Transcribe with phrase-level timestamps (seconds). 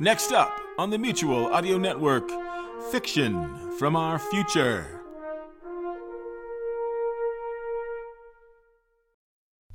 [0.00, 2.28] Next up on the Mutual Audio Network,
[2.90, 5.00] Fiction from Our Future.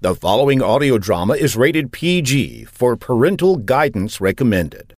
[0.01, 4.95] The following audio drama is rated PG for parental guidance recommended.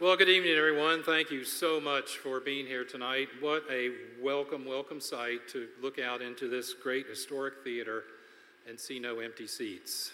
[0.00, 1.02] Well, good evening, everyone.
[1.02, 3.28] Thank you so much for being here tonight.
[3.40, 3.90] What a
[4.22, 8.04] welcome, welcome sight to look out into this great historic theater
[8.68, 10.12] and see no empty seats.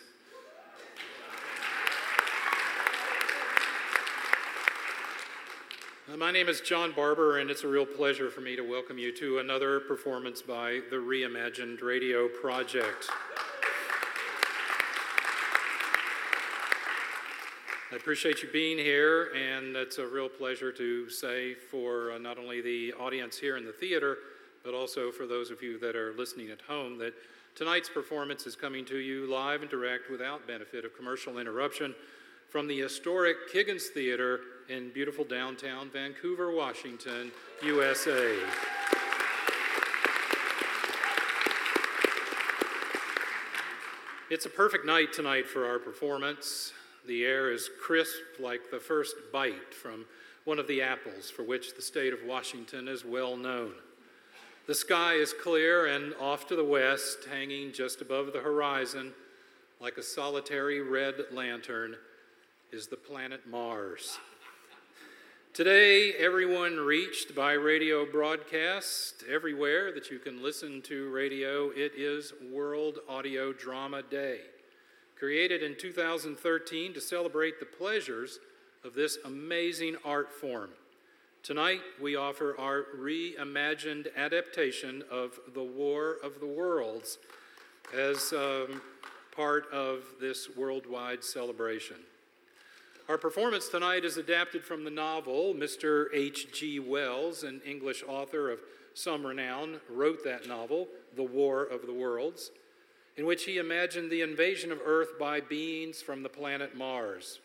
[6.19, 9.15] My name is John Barber, and it's a real pleasure for me to welcome you
[9.19, 13.09] to another performance by the Reimagined Radio Project.
[17.93, 22.39] I appreciate you being here, and it's a real pleasure to say for uh, not
[22.39, 24.17] only the audience here in the theater,
[24.65, 27.15] but also for those of you that are listening at home, that
[27.55, 31.95] tonight's performance is coming to you live and direct without benefit of commercial interruption
[32.49, 34.41] from the historic Kiggins Theater
[34.71, 38.37] in beautiful downtown Vancouver, Washington, USA.
[44.31, 46.73] It's a perfect night tonight for our performance.
[47.09, 50.05] The air is crisp like the first bite from
[50.45, 53.73] one of the apples for which the state of Washington is well known.
[54.69, 59.15] The sky is clear and off to the west, hanging just above the horizon
[59.81, 61.97] like a solitary red lantern,
[62.71, 64.19] is the planet Mars.
[65.53, 72.33] Today, everyone reached by radio broadcast everywhere that you can listen to radio, it is
[72.53, 74.43] World Audio Drama Day.
[75.19, 78.39] Created in 2013 to celebrate the pleasures
[78.85, 80.71] of this amazing art form.
[81.43, 87.19] Tonight, we offer our reimagined adaptation of The War of the Worlds
[87.93, 88.81] as um,
[89.35, 91.97] part of this worldwide celebration.
[93.11, 96.07] Our performance tonight is adapted from the novel Mr.
[96.15, 96.79] H.G.
[96.79, 98.61] Wells, an English author of
[98.95, 102.53] some renown, wrote that novel, The War of the Worlds,
[103.17, 107.41] in which he imagined the invasion of Earth by beings from the planet Mars.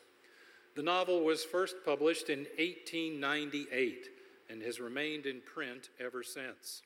[0.76, 4.10] The novel was first published in 1898
[4.52, 6.84] and has remained in print ever since.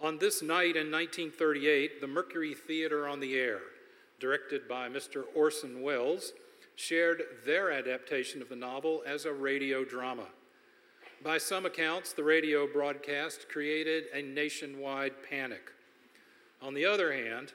[0.00, 3.60] On this night in 1938, the Mercury Theater on the Air,
[4.18, 5.22] directed by Mr.
[5.36, 6.32] Orson Welles,
[6.76, 10.26] shared their adaptation of the novel as a radio drama.
[11.24, 15.72] By some accounts, the radio broadcast created a nationwide panic.
[16.62, 17.52] On the other hand,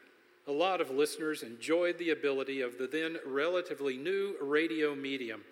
[0.47, 5.43] a lot of listeners enjoyed the ability of the then relatively new radio medium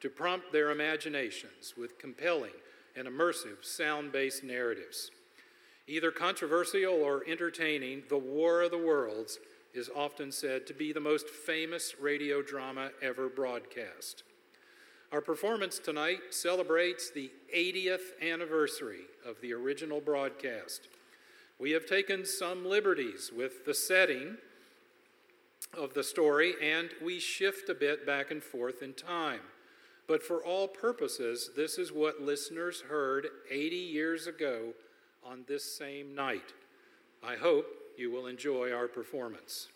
[0.00, 2.52] to prompt their imaginations with compelling
[2.94, 5.10] and immersive sound based narratives.
[5.86, 9.38] Either controversial or entertaining, The War of the Worlds
[9.74, 14.22] is often said to be the most famous radio drama ever broadcast.
[15.12, 20.88] Our performance tonight celebrates the 80th anniversary of the original broadcast.
[21.58, 24.36] We have taken some liberties with the setting
[25.76, 29.40] of the story and we shift a bit back and forth in time.
[30.06, 34.74] But for all purposes, this is what listeners heard 80 years ago
[35.24, 36.52] on this same night.
[37.22, 37.66] I hope
[37.98, 39.68] you will enjoy our performance.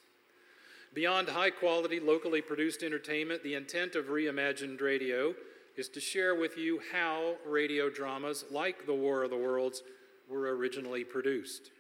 [0.95, 5.35] Beyond high quality, locally produced entertainment, the intent of Reimagined Radio
[5.77, 9.83] is to share with you how radio dramas like The War of the Worlds
[10.29, 11.71] were originally produced.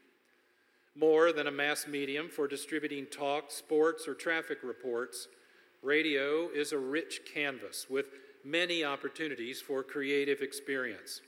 [0.94, 5.28] More than a mass medium for distributing talk, sports, or traffic reports,
[5.82, 8.06] radio is a rich canvas with
[8.44, 11.20] many opportunities for creative experience.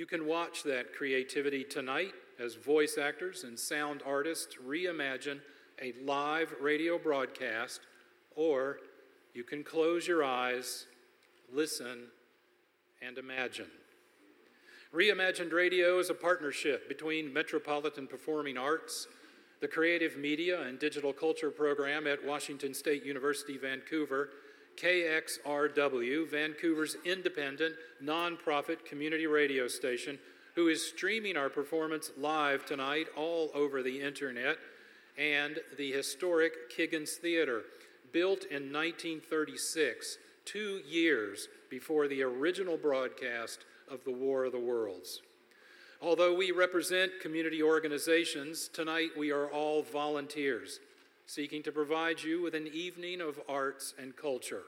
[0.00, 5.40] You can watch that creativity tonight as voice actors and sound artists reimagine
[5.82, 7.80] a live radio broadcast,
[8.34, 8.78] or
[9.34, 10.86] you can close your eyes,
[11.52, 12.04] listen,
[13.02, 13.66] and imagine.
[14.94, 19.06] Reimagined Radio is a partnership between Metropolitan Performing Arts,
[19.60, 24.30] the Creative Media and Digital Culture Program at Washington State University, Vancouver,
[24.80, 30.18] KXRW, Vancouver's independent, nonprofit community radio station,
[30.54, 34.56] who is streaming our performance live tonight all over the internet,
[35.18, 37.62] and the historic Kiggins Theater,
[38.12, 40.16] built in 1936
[40.46, 45.20] two years before the original broadcast of the War of the Worlds.
[46.00, 50.80] Although we represent community organizations, tonight we are all volunteers
[51.30, 54.64] seeking to provide you with an evening of arts and culture.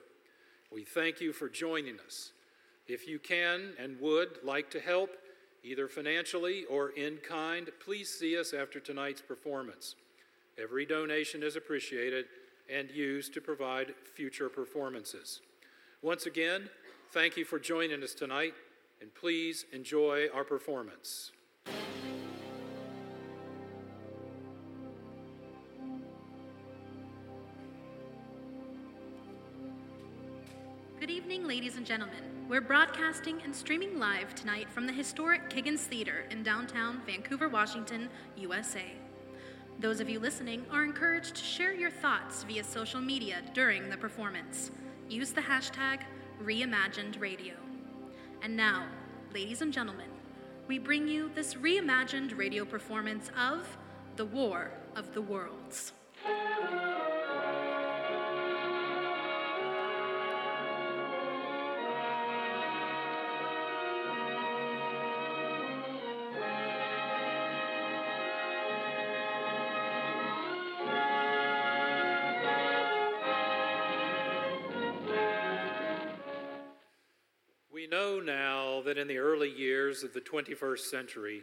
[0.70, 2.30] We thank you for joining us.
[2.86, 5.10] If you can and would like to help,
[5.64, 9.96] either financially or in kind, please see us after tonight's performance.
[10.56, 12.26] Every donation is appreciated
[12.72, 15.40] and used to provide future performances.
[16.00, 16.70] Once again,
[17.10, 18.54] thank you for joining us tonight,
[19.00, 21.32] and please enjoy our performance.
[31.72, 32.46] Ladies and gentlemen.
[32.50, 38.10] We're broadcasting and streaming live tonight from the historic Kiggins Theater in downtown Vancouver, Washington,
[38.36, 38.92] USA.
[39.78, 43.96] Those of you listening are encouraged to share your thoughts via social media during the
[43.96, 44.70] performance.
[45.08, 46.00] Use the hashtag
[46.42, 47.54] ReimaginedRadio.
[48.42, 48.84] And now,
[49.32, 50.10] ladies and gentlemen,
[50.68, 53.78] we bring you this reimagined radio performance of
[54.16, 55.94] The War of the Worlds.
[78.92, 81.40] That in the early years of the 21st century,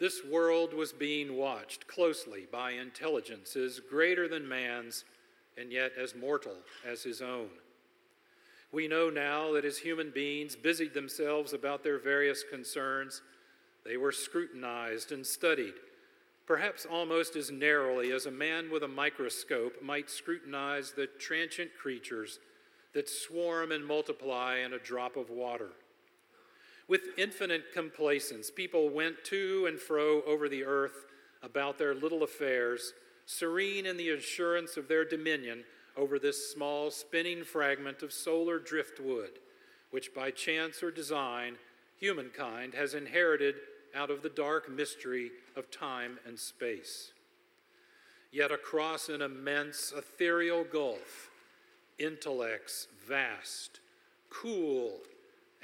[0.00, 5.04] this world was being watched closely by intelligences greater than man's
[5.56, 7.46] and yet as mortal as his own.
[8.72, 13.22] We know now that as human beings busied themselves about their various concerns,
[13.84, 15.74] they were scrutinized and studied,
[16.44, 22.40] perhaps almost as narrowly as a man with a microscope might scrutinize the transient creatures
[22.94, 25.70] that swarm and multiply in a drop of water.
[26.86, 31.06] With infinite complacence, people went to and fro over the earth
[31.42, 32.92] about their little affairs,
[33.26, 35.64] serene in the assurance of their dominion
[35.96, 39.38] over this small spinning fragment of solar driftwood,
[39.90, 41.56] which by chance or design
[41.96, 43.54] humankind has inherited
[43.94, 47.12] out of the dark mystery of time and space.
[48.32, 51.30] Yet across an immense ethereal gulf,
[51.98, 53.78] intellects vast,
[54.28, 54.98] cool,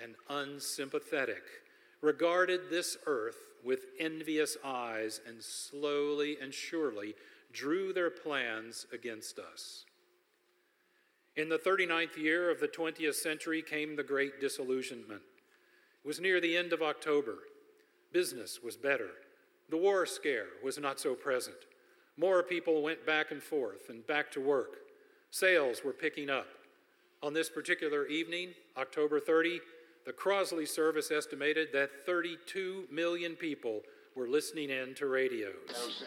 [0.03, 1.43] and unsympathetic,
[2.01, 7.15] regarded this earth with envious eyes and slowly and surely
[7.53, 9.85] drew their plans against us.
[11.37, 15.23] In the 39th year of the 20th century came the Great Disillusionment.
[16.05, 17.39] It was near the end of October.
[18.13, 19.11] Business was better.
[19.69, 21.57] The war scare was not so present.
[22.17, 24.79] More people went back and forth and back to work.
[25.31, 26.49] Sales were picking up.
[27.23, 29.61] On this particular evening, October 30,
[30.05, 33.83] the Crosley service estimated that 32 million people
[34.17, 36.05] were listening in to radios.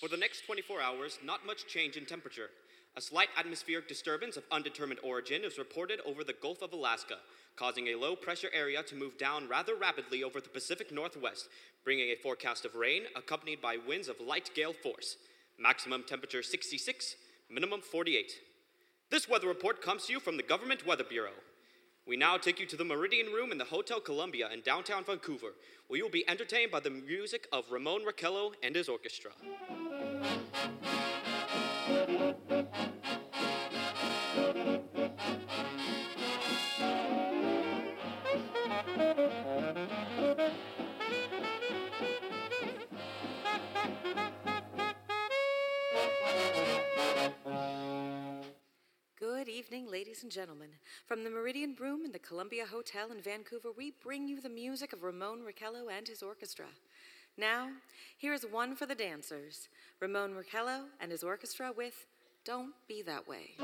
[0.00, 2.50] For the next 24 hours, not much change in temperature.
[2.96, 7.16] A slight atmospheric disturbance of undetermined origin is reported over the Gulf of Alaska,
[7.56, 11.48] causing a low pressure area to move down rather rapidly over the Pacific Northwest,
[11.84, 15.16] bringing a forecast of rain accompanied by winds of light gale force.
[15.58, 17.16] Maximum temperature 66,
[17.52, 18.32] minimum 48.
[19.10, 21.32] This weather report comes to you from the Government Weather Bureau.
[22.06, 25.52] We now take you to the Meridian Room in the Hotel Columbia in downtown Vancouver,
[25.86, 29.32] where you will be entertained by the music of Ramon Raquello and his orchestra.
[49.72, 50.68] Evening, ladies and gentlemen.
[51.06, 54.92] From the Meridian Room in the Columbia Hotel in Vancouver, we bring you the music
[54.92, 56.66] of Ramon Raquello and his orchestra.
[57.38, 57.70] Now,
[58.18, 62.06] here is one for the dancers Ramon Raquello and his orchestra with
[62.44, 63.54] Don't Be That Way.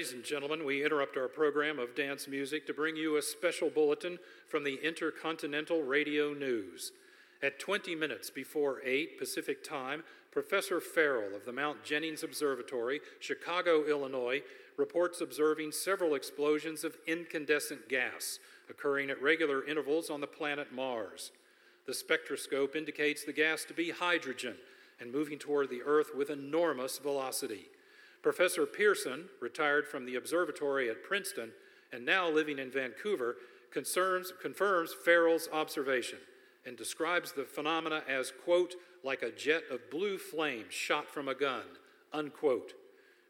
[0.00, 3.68] Ladies and gentlemen, we interrupt our program of dance music to bring you a special
[3.68, 6.92] bulletin from the Intercontinental Radio News.
[7.42, 13.84] At 20 minutes before 8 Pacific Time, Professor Farrell of the Mount Jennings Observatory, Chicago,
[13.86, 14.40] Illinois,
[14.78, 18.38] reports observing several explosions of incandescent gas
[18.70, 21.30] occurring at regular intervals on the planet Mars.
[21.86, 24.54] The spectroscope indicates the gas to be hydrogen
[24.98, 27.66] and moving toward the Earth with enormous velocity.
[28.22, 31.52] Professor Pearson, retired from the observatory at Princeton
[31.92, 33.36] and now living in Vancouver,
[33.72, 36.18] concerns, confirms Farrell's observation
[36.66, 41.34] and describes the phenomena as, quote, like a jet of blue flame shot from a
[41.34, 41.64] gun,
[42.12, 42.74] unquote.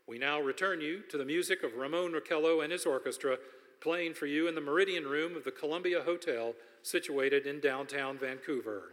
[0.09, 3.39] We now return you to the music of Ramon Raquello and his orchestra
[3.81, 8.93] playing for you in the Meridian Room of the Columbia Hotel situated in downtown Vancouver.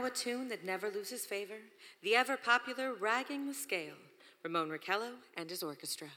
[0.00, 1.58] Now a tune that never loses favor,
[2.02, 3.98] the ever popular Ragging the Scale,
[4.42, 6.08] Ramon Raquello and his orchestra.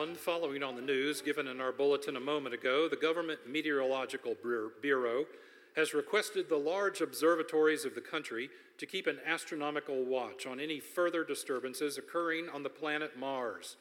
[0.00, 4.34] Ladies following on the news given in our bulletin a moment ago, the Government Meteorological
[4.80, 5.26] Bureau
[5.76, 10.80] has requested the large observatories of the country to keep an astronomical watch on any
[10.80, 13.76] further disturbances occurring on the planet Mars.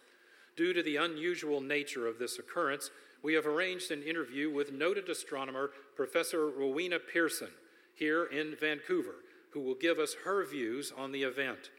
[0.57, 2.91] Due to the unusual nature of this occurrence,
[3.23, 7.51] we have arranged an interview with noted astronomer Professor Rowena Pearson
[7.95, 11.69] here in Vancouver, who will give us her views on the event.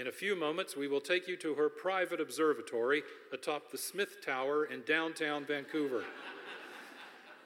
[0.00, 3.02] In a few moments, we will take you to her private observatory
[3.34, 6.04] atop the Smith Tower in downtown Vancouver.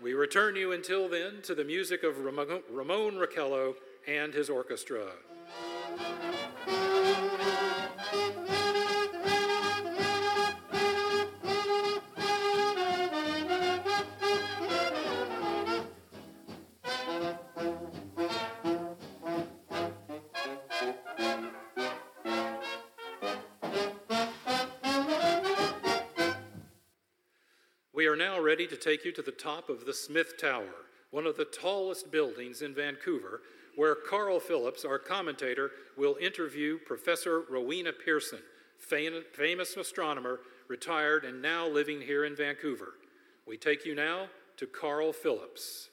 [0.01, 3.75] we return you until then to the music of Ramon Raquello
[4.07, 5.15] and his orchestra.
[28.55, 32.13] Ready to take you to the top of the Smith Tower, one of the tallest
[32.13, 33.43] buildings in Vancouver,
[33.75, 38.39] where Carl Phillips, our commentator, will interview Professor Rowena Pearson,
[38.79, 42.95] famous astronomer, retired and now living here in Vancouver.
[43.45, 45.89] We take you now to Carl Phillips.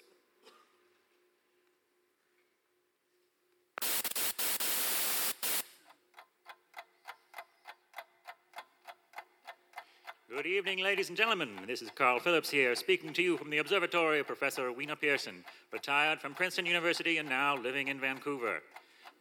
[10.34, 11.50] Good evening, ladies and gentlemen.
[11.68, 15.44] This is Carl Phillips here, speaking to you from the observatory of Professor Rowena Pearson,
[15.74, 18.62] retired from Princeton University and now living in Vancouver.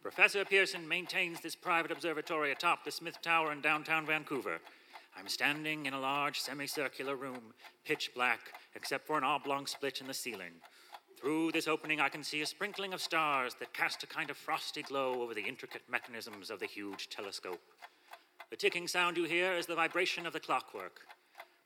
[0.01, 4.59] Professor Pearson maintains this private observatory atop the Smith Tower in downtown Vancouver.
[5.19, 7.53] I'm standing in a large semicircular room,
[7.83, 8.39] pitch black,
[8.75, 10.53] except for an oblong split in the ceiling.
[11.19, 14.37] Through this opening, I can see a sprinkling of stars that cast a kind of
[14.37, 17.59] frosty glow over the intricate mechanisms of the huge telescope.
[18.51, 20.99] The ticking sound you hear is the vibration of the clockwork.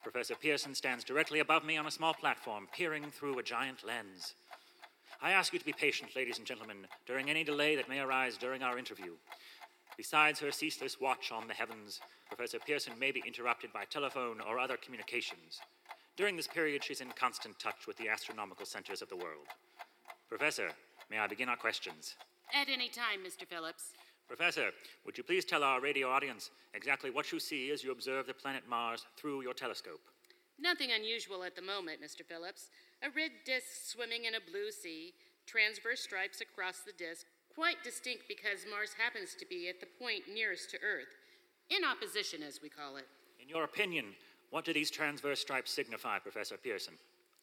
[0.03, 4.35] Professor Pearson stands directly above me on a small platform, peering through a giant lens.
[5.19, 8.37] I ask you to be patient, ladies and gentlemen, during any delay that may arise
[8.37, 9.13] during our interview.
[9.97, 14.59] Besides her ceaseless watch on the heavens, Professor Pearson may be interrupted by telephone or
[14.59, 15.59] other communications.
[16.15, 19.47] During this period, she's in constant touch with the astronomical centers of the world.
[20.29, 20.69] Professor,
[21.09, 22.13] may I begin our questions?
[22.53, 23.47] At any time, Mr.
[23.47, 23.93] Phillips.
[24.27, 24.71] Professor,
[25.05, 28.33] would you please tell our radio audience exactly what you see as you observe the
[28.33, 30.01] planet Mars through your telescope?
[30.59, 32.25] Nothing unusual at the moment, Mr.
[32.25, 32.69] Phillips.
[33.03, 35.13] A red disk swimming in a blue sea,
[35.45, 40.23] transverse stripes across the disk, quite distinct because Mars happens to be at the point
[40.33, 41.13] nearest to Earth.
[41.69, 43.07] In opposition, as we call it.
[43.41, 44.05] In your opinion,
[44.49, 46.93] what do these transverse stripes signify, Professor Pearson?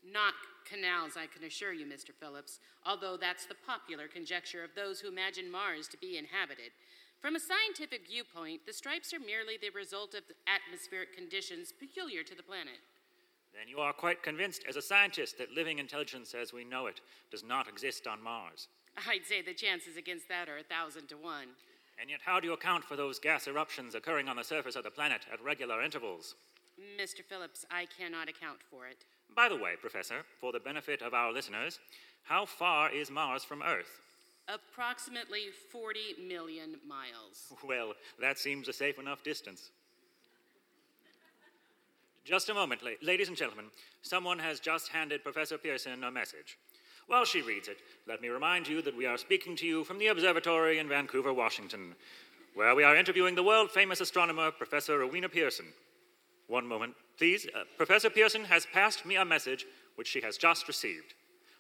[0.04, 2.11] Not canals, I can assure you, Mr.
[2.18, 6.73] Phillips, although that's the popular conjecture of those who imagine Mars to be inhabited.
[7.21, 12.35] From a scientific viewpoint, the stripes are merely the result of atmospheric conditions peculiar to
[12.35, 12.82] the planet.
[13.54, 17.00] Then you are quite convinced, as a scientist, that living intelligence as we know it
[17.30, 18.68] does not exist on Mars.
[19.06, 21.49] I'd say the chances against that are a thousand to one.
[22.00, 24.82] And yet, how do you account for those gas eruptions occurring on the surface of
[24.82, 26.35] the planet at regular intervals?
[26.99, 27.23] Mr.
[27.23, 29.04] Phillips, I cannot account for it.
[29.34, 31.78] By the way, Professor, for the benefit of our listeners,
[32.24, 34.00] how far is Mars from Earth?
[34.48, 35.98] Approximately 40
[36.28, 37.52] million miles.
[37.66, 39.70] Well, that seems a safe enough distance.
[42.24, 43.66] Just a moment, ladies and gentlemen.
[44.02, 46.58] Someone has just handed Professor Pearson a message.
[47.08, 49.98] While she reads it, let me remind you that we are speaking to you from
[49.98, 51.94] the observatory in Vancouver, Washington,
[52.54, 55.66] where we are interviewing the world famous astronomer, Professor Rowena Pearson.
[56.49, 57.46] One moment, please.
[57.54, 61.14] Uh, Professor Pearson has passed me a message which she has just received.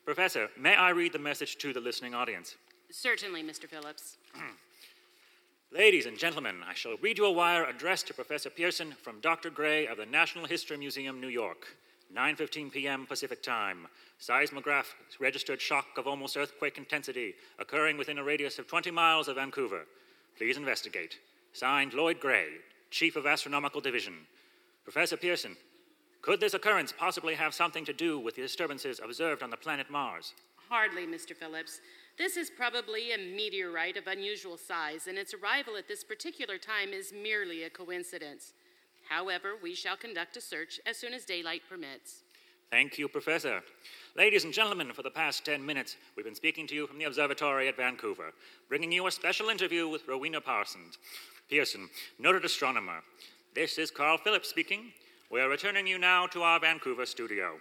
[0.04, 2.56] Professor, may I read the message to the listening audience?
[2.90, 3.68] Certainly, Mr.
[3.68, 4.16] Phillips.
[5.72, 9.48] Ladies and gentlemen, I shall read you a wire addressed to Professor Pearson from Dr.
[9.48, 11.76] Gray of the Natural History Museum, New York.
[12.14, 13.06] 9:15 p.m.
[13.06, 13.88] Pacific Time.
[14.18, 19.36] Seismograph registered shock of almost earthquake intensity occurring within a radius of 20 miles of
[19.36, 19.86] Vancouver.
[20.36, 21.18] Please investigate.
[21.54, 22.48] Signed Lloyd Gray,
[22.90, 24.26] Chief of Astronomical Division.
[24.84, 25.56] Professor Pearson,
[26.22, 29.90] could this occurrence possibly have something to do with the disturbances observed on the planet
[29.90, 30.34] Mars?
[30.68, 31.36] Hardly, Mr.
[31.36, 31.80] Phillips.
[32.18, 36.92] This is probably a meteorite of unusual size, and its arrival at this particular time
[36.92, 38.52] is merely a coincidence.
[39.08, 42.22] However, we shall conduct a search as soon as daylight permits.
[42.70, 43.60] Thank you, Professor.
[44.16, 47.04] Ladies and gentlemen, for the past 10 minutes, we've been speaking to you from the
[47.04, 48.32] observatory at Vancouver,
[48.68, 50.96] bringing you a special interview with Rowena Parsons,
[51.50, 53.02] Pearson, noted astronomer.
[53.54, 54.94] This is Carl Phillips speaking.
[55.30, 57.60] We are returning you now to our Vancouver studio.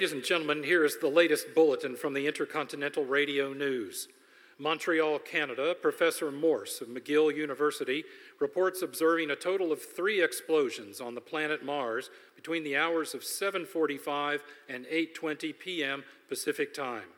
[0.00, 4.08] Ladies and gentlemen, here is the latest bulletin from the Intercontinental Radio News.
[4.56, 8.04] Montreal, Canada, Professor Morse of McGill University
[8.38, 13.20] reports observing a total of three explosions on the planet Mars between the hours of
[13.20, 16.04] 7:45 and 8:20 p.m.
[16.30, 17.10] Pacific Time.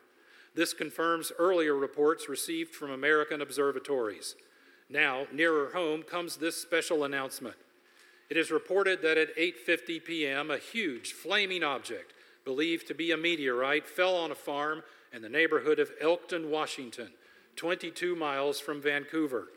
[0.53, 4.35] This confirms earlier reports received from American observatories.
[4.89, 7.55] Now, nearer home comes this special announcement.
[8.29, 10.51] It is reported that at 8:50 p.m.
[10.51, 12.13] a huge flaming object
[12.45, 17.09] believed to be a meteorite fell on a farm in the neighborhood of Elkton, Washington,
[17.55, 19.47] 22 miles from Vancouver.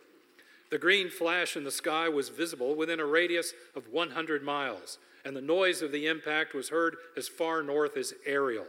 [0.71, 5.37] The green flash in the sky was visible within a radius of 100 miles, and
[5.37, 8.67] the noise of the impact was heard as far north as Ariel.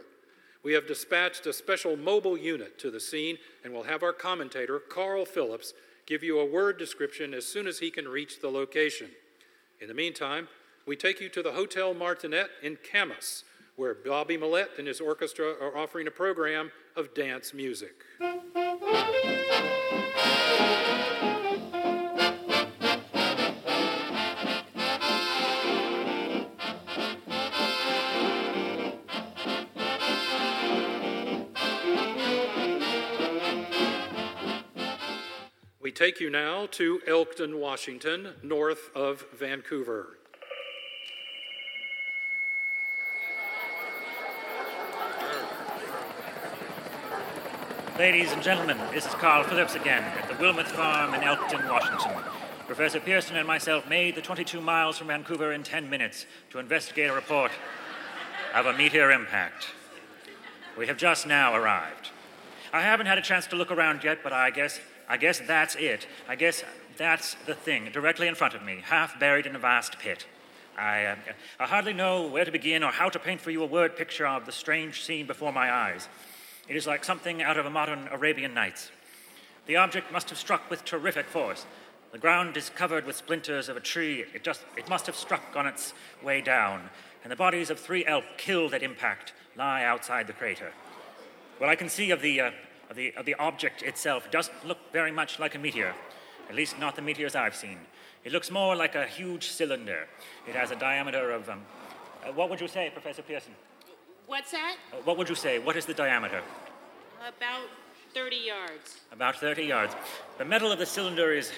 [0.62, 4.78] We have dispatched a special mobile unit to the scene and will have our commentator,
[4.78, 5.72] Carl Phillips,
[6.06, 9.10] give you a word description as soon as he can reach the location.
[9.80, 10.48] In the meantime,
[10.86, 13.44] we take you to the Hotel Martinet in Camas,
[13.78, 17.94] where Bobby Millette and his orchestra are offering a program of dance music.
[35.80, 40.18] We take you now to Elkton, Washington, north of Vancouver.
[47.98, 52.12] Ladies and gentlemen, this is Carl Phillips again at the Wilmoth Farm in Elkton, Washington.
[52.68, 57.10] Professor Pearson and myself made the 22 miles from Vancouver in 10 minutes to investigate
[57.10, 57.50] a report
[58.54, 59.70] of a meteor impact.
[60.78, 62.10] We have just now arrived.
[62.72, 65.74] I haven't had a chance to look around yet, but I guess I guess that's
[65.74, 66.06] it.
[66.28, 66.62] I guess
[66.96, 70.24] that's the thing directly in front of me, half buried in a vast pit.
[70.78, 71.16] I, uh,
[71.58, 74.26] I hardly know where to begin or how to paint for you a word picture
[74.28, 76.08] of the strange scene before my eyes.
[76.68, 78.90] It is like something out of a modern Arabian Nights.
[79.66, 81.64] The object must have struck with terrific force.
[82.12, 84.24] The ground is covered with splinters of a tree.
[84.34, 86.90] It, just, it must have struck on its way down,
[87.22, 90.72] and the bodies of three elk killed at impact lie outside the crater.
[91.58, 92.50] What I can see of the, uh,
[92.88, 95.94] of the, of the object itself doesn't look very much like a meteor,
[96.48, 97.78] at least not the meteors I've seen.
[98.24, 100.06] It looks more like a huge cylinder.
[100.46, 101.48] It has a diameter of.
[101.48, 101.62] Um,
[102.26, 103.52] uh, what would you say, Professor Pearson?
[104.28, 104.76] What's that?
[104.92, 105.58] Uh, what would you say?
[105.58, 106.42] What is the diameter?
[107.26, 107.62] About
[108.12, 109.00] 30 yards.
[109.10, 109.96] About 30 yards.
[110.36, 111.50] The metal of the cylinder is,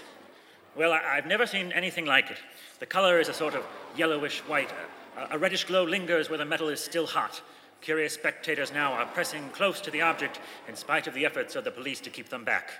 [0.76, 2.38] well, I- I've never seen anything like it.
[2.78, 4.70] The color is a sort of yellowish white.
[5.18, 7.42] A, a reddish glow lingers where the metal is still hot.
[7.80, 11.64] Curious spectators now are pressing close to the object in spite of the efforts of
[11.64, 12.70] the police to keep them back.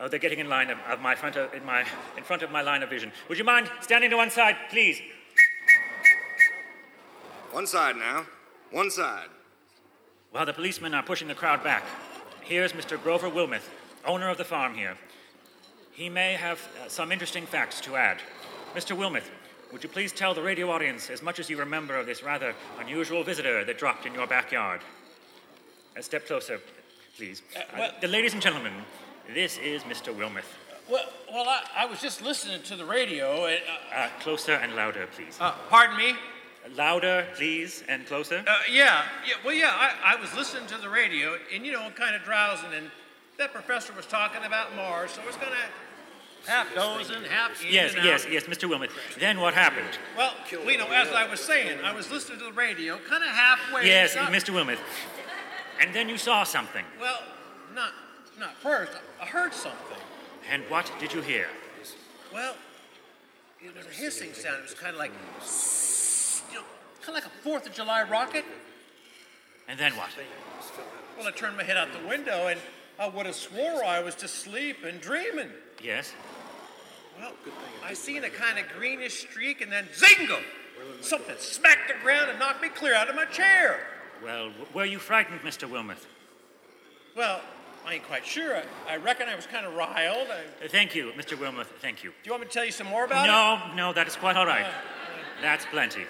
[0.00, 1.84] Oh, they're getting in line of, of my front of, in, my,
[2.16, 3.12] in front of my line of vision.
[3.28, 5.00] Would you mind standing to one side, please?
[7.52, 8.26] One side now.
[8.72, 9.28] One side.
[10.30, 11.84] While the policemen are pushing the crowd back,
[12.40, 13.00] here's Mr.
[13.02, 13.68] Grover Wilmoth,
[14.06, 14.96] owner of the farm here.
[15.92, 18.18] He may have uh, some interesting facts to add.
[18.74, 18.96] Mr.
[18.96, 19.28] Wilmoth,
[19.72, 22.54] would you please tell the radio audience as much as you remember of this rather
[22.80, 24.80] unusual visitor that dropped in your backyard?
[25.96, 26.58] A step closer,
[27.16, 27.42] please.
[27.54, 28.72] Uh, well- Uh, the ladies and gentlemen,
[29.34, 30.14] this is Mr.
[30.14, 30.48] Wilmoth.
[30.88, 33.44] Well, well, I, I was just listening to the radio.
[33.46, 33.60] And,
[33.92, 35.36] uh, Uh, closer and louder, please.
[35.40, 36.14] uh, pardon me.
[36.76, 38.44] Louder, please, and closer.
[38.46, 39.34] Uh, yeah, yeah.
[39.44, 39.70] Well, yeah.
[39.74, 42.90] I, I was listening to the radio, and you know, kind of drowsing, and
[43.38, 47.72] that professor was talking about Mars, so I was kind of half dozing, half in
[47.72, 48.68] yes, yes, yes, Mr.
[48.68, 48.90] Wilmoth.
[49.18, 49.98] Then what happened?
[50.16, 53.30] Well, you know, as I was saying, I was listening to the radio, kind of
[53.30, 53.86] halfway.
[53.86, 54.50] Yes, not- Mr.
[54.54, 54.78] Wilmoth.
[55.80, 56.84] And then you saw something.
[57.00, 57.22] Well,
[57.74, 57.90] not
[58.38, 58.92] not first.
[59.20, 59.98] I heard something.
[60.50, 61.48] And what did you hear?
[62.32, 62.54] Well,
[63.60, 64.56] it was a hissing sound.
[64.58, 65.12] It was kind of like,
[67.02, 68.44] kind of like a Fourth of July rocket.
[69.68, 70.10] And then what?
[71.18, 72.58] Well, I turned my head out the window, and
[72.98, 75.50] I would have swore I was just sleep and dreaming.
[75.82, 76.12] Yes?
[77.18, 77.72] Well, good thing.
[77.84, 80.38] I seen a kind of greenish streak, and then zingo!
[81.00, 83.80] Something smacked the ground and knocked me clear out of my chair.
[84.22, 85.68] Well, w- were you frightened, Mr.
[85.68, 86.06] Wilmoth?
[87.16, 87.40] Well,
[87.86, 88.56] I ain't quite sure.
[88.56, 90.28] I, I reckon I was kind of riled.
[90.30, 91.36] I, Uh, Thank you, Mr.
[91.36, 91.66] Wilmoth.
[91.80, 92.10] Thank you.
[92.10, 93.30] do you want me to tell you some more about it?
[93.30, 94.66] No, no, that is quite all right.
[95.40, 96.04] That's plenty.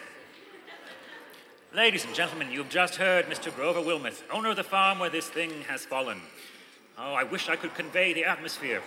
[1.75, 3.55] Ladies and gentlemen, you've just heard Mr.
[3.57, 6.21] Grover Wilmoth, owner of the farm where this thing has fallen.
[6.99, 8.83] Oh, I wish I could convey the atmosphere,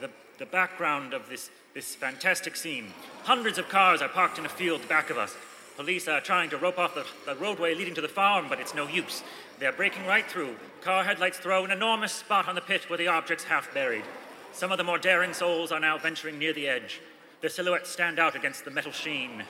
[0.00, 0.08] the,
[0.38, 2.94] the background of this, this fantastic scene.
[3.24, 5.36] Hundreds of cars are parked in a field back of us.
[5.76, 8.74] Police are trying to rope off the, the roadway leading to the farm, but it's
[8.74, 9.22] no use.
[9.58, 10.56] They're breaking right through.
[10.80, 14.04] Car headlights throw an enormous spot on the pit where the object's half buried.
[14.50, 17.02] Some of the more daring souls are now venturing near the edge.
[17.42, 19.44] Their silhouettes stand out against the metal sheen.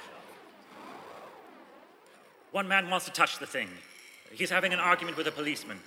[2.55, 3.69] One man wants to touch the thing.
[4.31, 5.81] He's having an argument with a policeman.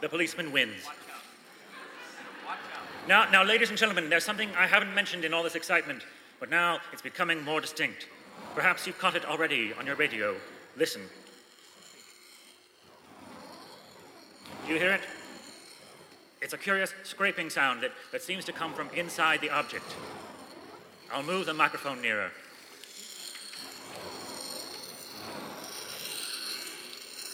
[0.00, 0.88] The policeman wins.
[3.06, 6.06] Now, now, ladies and gentlemen, there's something I haven't mentioned in all this excitement,
[6.40, 8.06] but now it's becoming more distinct.
[8.54, 10.34] Perhaps you've caught it already on your radio.
[10.78, 11.02] Listen.
[14.66, 15.02] Do you hear it?
[16.40, 19.94] It's a curious scraping sound that, that seems to come from inside the object.
[21.12, 22.30] I'll move the microphone nearer.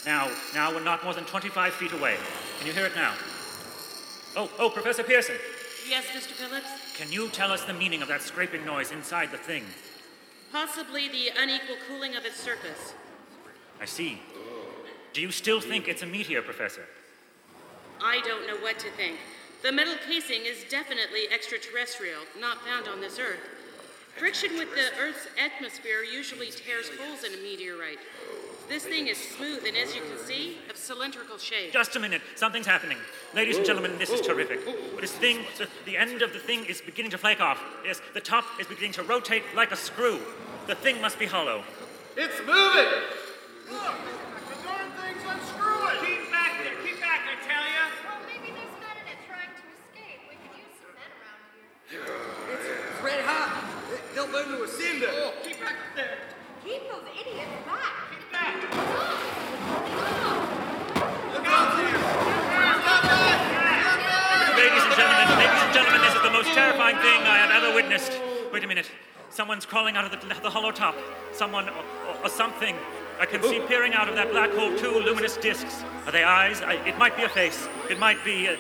[0.06, 2.16] Now, now we're not more than 25 feet away.
[2.58, 3.14] Can you hear it now?
[4.36, 5.36] Oh, oh, Professor Pearson,
[5.88, 6.32] Yes, Mr.
[6.32, 6.66] Phillips?
[6.96, 9.64] can you tell us the meaning of that scraping noise inside the thing?
[10.50, 12.94] Possibly the unequal cooling of its surface.
[13.80, 14.20] I see.
[15.12, 16.84] Do you still think it's a meteor, Professor?
[18.02, 19.16] I don't know what to think.
[19.62, 23.40] The metal casing is definitely extraterrestrial, not found on this Earth.
[24.16, 27.98] Friction with the Earth's atmosphere usually tears holes in a meteorite.
[28.68, 31.72] This thing is smooth and, as you can see, of cylindrical shape.
[31.72, 32.22] Just a minute.
[32.34, 32.96] Something's happening.
[33.34, 34.60] Ladies and gentlemen, this is terrific.
[35.00, 37.62] This thing, the, the end of the thing is beginning to flake off.
[37.84, 40.18] Yes, the top is beginning to rotate like a screw.
[40.66, 41.62] The thing must be hollow.
[42.16, 42.88] It's moving!
[43.70, 43.94] Look,
[44.48, 45.98] the darn thing's unscrewing!
[46.00, 47.84] Keep back there, keep back, I tell ya!
[48.06, 50.20] Well, maybe there's men in it trying to escape.
[50.30, 51.42] We could use some men around
[51.90, 52.06] here.
[52.56, 53.60] It's red hot.
[54.14, 55.34] They'll learn to ascend Oh,
[66.84, 68.20] terrifying thing I have ever witnessed.
[68.52, 68.90] Wait a minute.
[69.30, 70.94] Someone's crawling out of the, the hollow top.
[71.32, 72.76] Someone or, or, or something.
[73.18, 75.82] I can see peering out of that black hole two luminous discs.
[76.06, 76.60] Are they eyes?
[76.62, 77.68] I, it might be a face.
[77.88, 78.46] It might be.
[78.46, 78.56] A...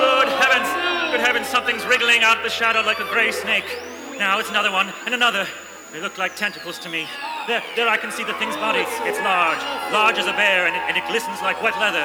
[0.00, 1.12] Good heavens!
[1.12, 1.46] Good heavens!
[1.46, 3.78] Something's wriggling out of the shadow like a gray snake.
[4.18, 5.46] Now it's another one and another.
[5.92, 7.06] They look like tentacles to me.
[7.48, 8.84] There, there I can see the thing's body.
[9.08, 12.04] It's large, large as a bear, and it, and it glistens like wet leather.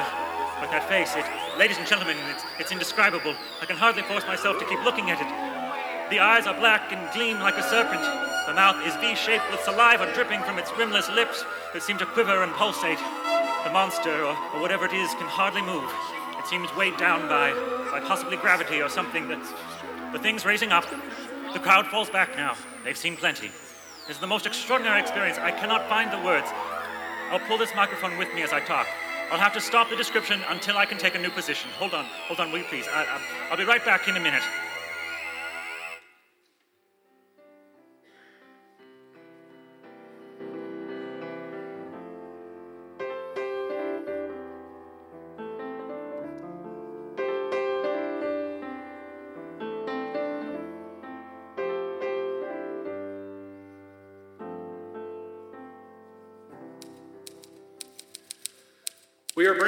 [0.60, 1.26] But that face, it,
[1.58, 3.36] ladies and gentlemen, it's, it's indescribable.
[3.60, 5.28] I can hardly force myself to keep looking at it.
[6.08, 8.00] The eyes are black and gleam like a serpent.
[8.46, 11.44] The mouth is V-shaped with saliva dripping from its rimless lips
[11.74, 12.98] that seem to quiver and pulsate.
[13.64, 15.90] The monster, or, or whatever it is, can hardly move.
[16.38, 17.52] It seems weighed down by,
[17.90, 19.28] by possibly gravity or something.
[19.28, 19.52] That's,
[20.12, 20.88] the thing's raising up.
[21.52, 22.56] The crowd falls back now.
[22.84, 23.50] They've seen plenty.
[24.08, 25.36] Is the most extraordinary experience.
[25.36, 26.46] I cannot find the words.
[27.30, 28.86] I'll pull this microphone with me as I talk.
[29.32, 31.70] I'll have to stop the description until I can take a new position.
[31.76, 32.86] Hold on, hold on, will you please?
[32.86, 34.44] I, I, I'll be right back in a minute.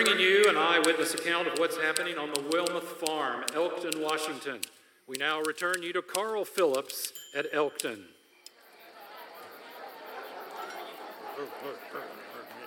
[0.04, 4.60] Bringing you an eyewitness account of what's happening on the Wilmoth Farm, Elkton, Washington.
[5.08, 8.04] We now return you to Carl Phillips at Elkton.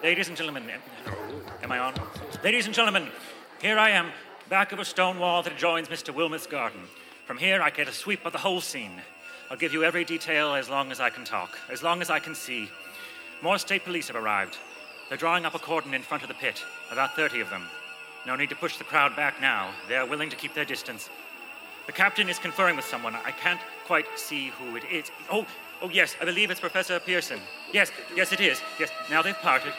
[0.03, 0.69] Ladies and gentlemen,
[1.63, 1.93] am I on?
[2.43, 3.07] Ladies and gentlemen,
[3.61, 4.11] here I am,
[4.49, 6.13] back of a stone wall that adjoins Mr.
[6.13, 6.81] Wilmoth's garden.
[7.25, 9.01] From here, I get a sweep of the whole scene.
[9.49, 12.19] I'll give you every detail as long as I can talk, as long as I
[12.19, 12.69] can see.
[13.41, 14.57] More state police have arrived.
[15.11, 17.67] They're drawing up a cordon in front of the pit, about 30 of them.
[18.25, 19.71] No need to push the crowd back now.
[19.89, 21.09] They're willing to keep their distance.
[21.85, 23.15] The captain is conferring with someone.
[23.15, 25.11] I can't quite see who it is.
[25.29, 25.45] Oh,
[25.81, 27.41] oh yes, I believe it's Professor Pearson.
[27.73, 28.61] Yes, yes, it is.
[28.79, 29.73] Yes, now they've parted.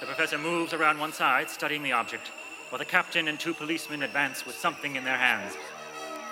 [0.00, 2.30] The professor moves around one side, studying the object,
[2.68, 5.56] while the captain and two policemen advance with something in their hands.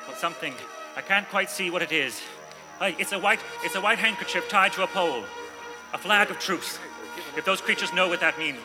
[0.07, 0.53] Well, something.
[0.95, 2.21] I can't quite see what it is.
[2.83, 5.25] It's a white, it's a white handkerchief tied to a pole.
[5.95, 6.79] A flag of truce.
[7.37, 8.59] If those creatures know what that means,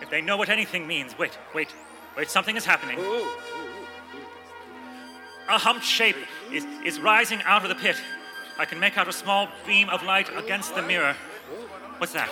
[0.00, 1.74] if they know what anything means, wait, wait,
[2.16, 2.98] wait, something is happening.
[5.48, 6.16] A humped shape
[6.52, 7.96] is, is rising out of the pit.
[8.58, 11.16] I can make out a small beam of light against the mirror.
[11.98, 12.28] What's that?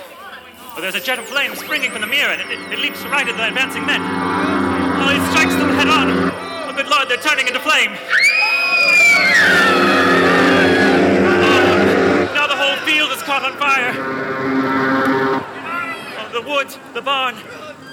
[0.77, 3.03] Oh, there's a jet of flame springing from the mirror, and it, it, it leaps
[3.05, 4.03] right at the advancing men.
[4.03, 6.11] Oh, it strikes them head on.
[6.69, 7.97] Oh, good lord, they're turning into flame.
[11.33, 14.36] Oh, now the whole field is caught on fire.
[16.37, 17.35] The woods, the barn,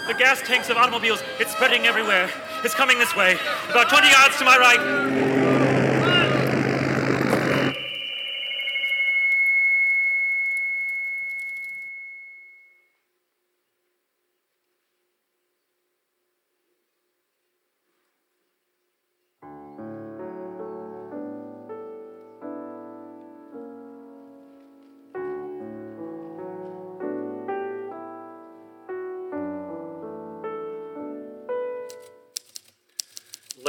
[0.06, 2.29] the gas tanks of automobiles, it's spreading everywhere.
[2.65, 3.38] It's coming this way,
[3.69, 5.42] about 20 yards to my right.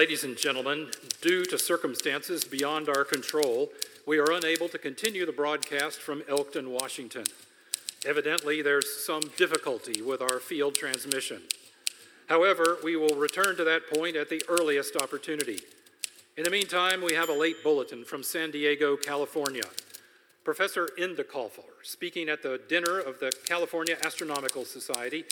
[0.05, 0.91] Ladies and gentlemen,
[1.23, 3.73] due to circumstances beyond our control,
[4.05, 7.25] we are unable to continue the broadcast from Elkton, Washington.
[8.05, 11.41] Evidently, there's some difficulty with our field transmission.
[12.29, 15.61] However, we will return to that point at the earliest opportunity.
[16.37, 19.65] In the meantime, we have a late bulletin from San Diego, California.
[20.45, 25.25] Professor Inderkoffer, speaking at the dinner of the California Astronomical Society,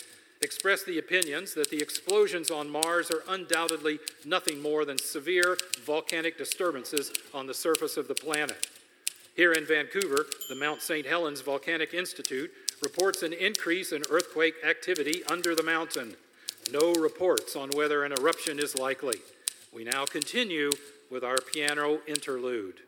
[0.43, 6.37] expressed the opinions that the explosions on Mars are undoubtedly nothing more than severe volcanic
[6.37, 8.67] disturbances on the surface of the planet.
[9.35, 11.07] Here in Vancouver, the Mount St.
[11.07, 12.51] Helens Volcanic Institute
[12.83, 16.15] reports an increase in earthquake activity under the mountain.
[16.71, 19.17] No reports on whether an eruption is likely.
[19.73, 20.69] We now continue
[21.09, 22.81] with our piano interlude.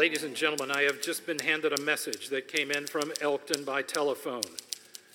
[0.00, 3.64] Ladies and gentlemen, I have just been handed a message that came in from Elkton
[3.64, 4.40] by telephone.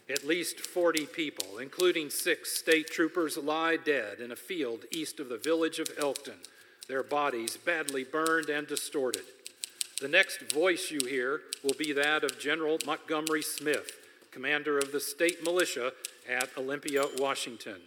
[0.08, 5.28] At least 40 people, including six state troopers, lie dead in a field east of
[5.28, 6.36] the village of Elkton,
[6.88, 9.24] their bodies badly burned and distorted.
[10.02, 13.92] The next voice you hear will be that of General Montgomery Smith,
[14.30, 15.94] commander of the state militia
[16.30, 17.82] at Olympia, Washington.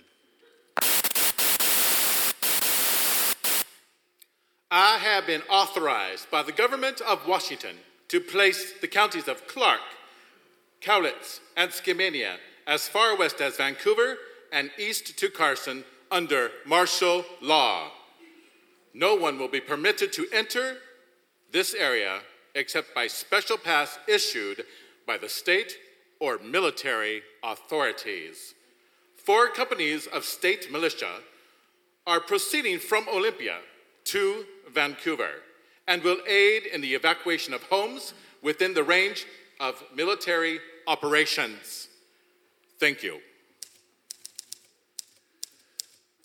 [4.71, 7.77] I have been authorized by the government of Washington
[8.09, 9.81] to place the counties of Clark,
[10.83, 14.19] Cowlitz, and Skamania as far west as Vancouver
[14.53, 17.91] and east to Carson under martial law.
[18.93, 20.77] No one will be permitted to enter
[21.51, 22.21] this area
[22.55, 24.65] except by special pass issued
[25.07, 25.79] by the state
[26.21, 28.55] or military authorities.
[29.17, 31.21] Four companies of state militia
[32.07, 33.61] are proceeding from Olympia
[34.09, 35.31] to Vancouver
[35.87, 39.27] and will aid in the evacuation of homes within the range
[39.59, 41.89] of military operations.
[42.79, 43.21] Thank you.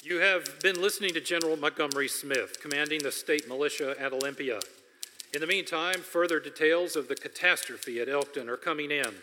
[0.03, 4.59] You have been listening to General Montgomery Smith, commanding the state militia at Olympia.
[5.33, 9.13] In the meantime, further details of the catastrophe at Elkton are coming in.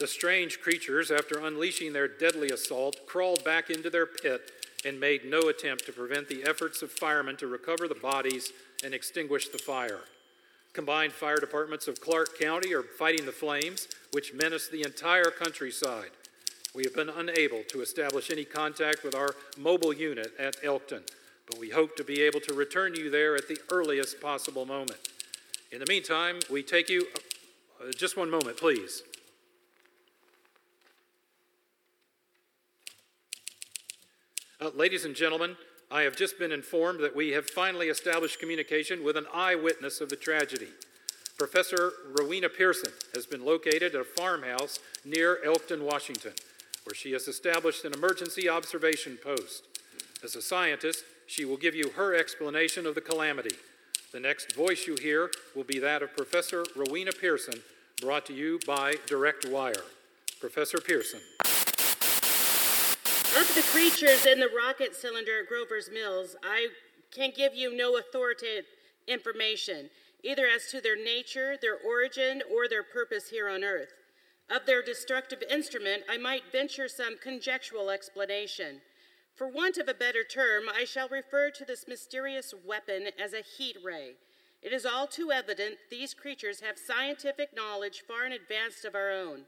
[0.00, 4.50] The strange creatures, after unleashing their deadly assault, crawled back into their pit
[4.84, 8.52] and made no attempt to prevent the efforts of firemen to recover the bodies
[8.84, 10.00] and extinguish the fire.
[10.72, 16.10] Combined fire departments of Clark County are fighting the flames, which menace the entire countryside.
[16.74, 21.02] We have been unable to establish any contact with our mobile unit at Elkton,
[21.46, 25.08] but we hope to be able to return you there at the earliest possible moment.
[25.72, 27.06] In the meantime, we take you.
[27.80, 29.02] Uh, just one moment, please.
[34.60, 35.56] Uh, ladies and gentlemen,
[35.90, 40.10] I have just been informed that we have finally established communication with an eyewitness of
[40.10, 40.68] the tragedy.
[41.38, 46.32] Professor Rowena Pearson has been located at a farmhouse near Elkton, Washington,
[46.84, 49.64] where she has established an emergency observation post.
[50.22, 53.56] As a scientist, she will give you her explanation of the calamity.
[54.12, 57.62] The next voice you hear will be that of Professor Rowena Pearson,
[58.02, 59.84] brought to you by Direct Wire.
[60.38, 61.20] Professor Pearson.
[63.38, 66.66] Of the creatures in the rocket cylinder at Grover's Mills, I
[67.12, 68.64] can give you no authoritative
[69.06, 69.88] information,
[70.24, 73.92] either as to their nature, their origin, or their purpose here on Earth.
[74.50, 78.80] Of their destructive instrument, I might venture some conjectural explanation.
[79.36, 83.42] For want of a better term, I shall refer to this mysterious weapon as a
[83.42, 84.14] heat ray.
[84.60, 89.12] It is all too evident these creatures have scientific knowledge far in advance of our
[89.12, 89.44] own.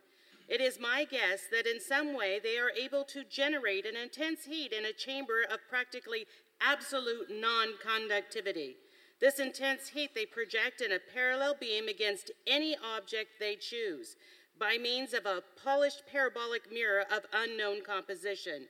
[0.52, 4.44] It is my guess that in some way they are able to generate an intense
[4.44, 6.26] heat in a chamber of practically
[6.60, 8.76] absolute non conductivity.
[9.18, 14.16] This intense heat they project in a parallel beam against any object they choose
[14.60, 18.66] by means of a polished parabolic mirror of unknown composition,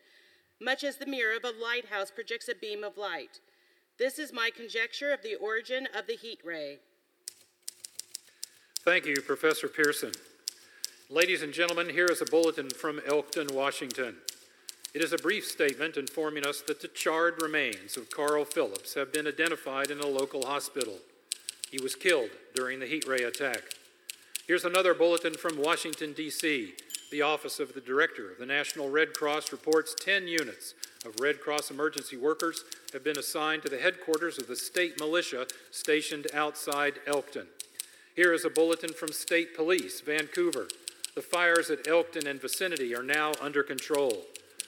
[0.61, 3.41] much as the mirror of a lighthouse projects a beam of light.
[3.99, 6.79] This is my conjecture of the origin of the heat ray.
[8.85, 10.13] Thank you, Professor Pearson.
[11.13, 14.17] Ladies and gentlemen, here is a bulletin from Elkton, Washington.
[14.95, 19.13] It is a brief statement informing us that the charred remains of Carl Phillips have
[19.13, 20.95] been identified in a local hospital.
[21.71, 23.61] He was killed during the heat ray attack.
[24.47, 26.73] Here's another bulletin from Washington, D.C.
[27.11, 30.73] The Office of the Director of the National Red Cross reports 10 units
[31.05, 35.47] of Red Cross emergency workers have been assigned to the headquarters of the state militia
[35.73, 37.49] stationed outside Elkton.
[38.17, 40.69] Here is a bulletin from State Police, Vancouver.
[41.15, 44.25] The fires at Elkton and vicinity are now under control.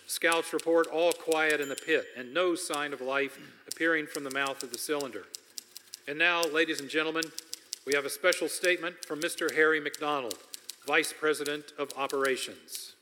[0.06, 4.30] Scouts report all quiet in the pit and no sign of life appearing from the
[4.30, 5.24] mouth of the cylinder.
[6.06, 7.24] And now, ladies and gentlemen,
[7.86, 9.54] we have a special statement from Mr.
[9.54, 10.38] Harry McDonald,
[10.86, 12.94] Vice President of Operations.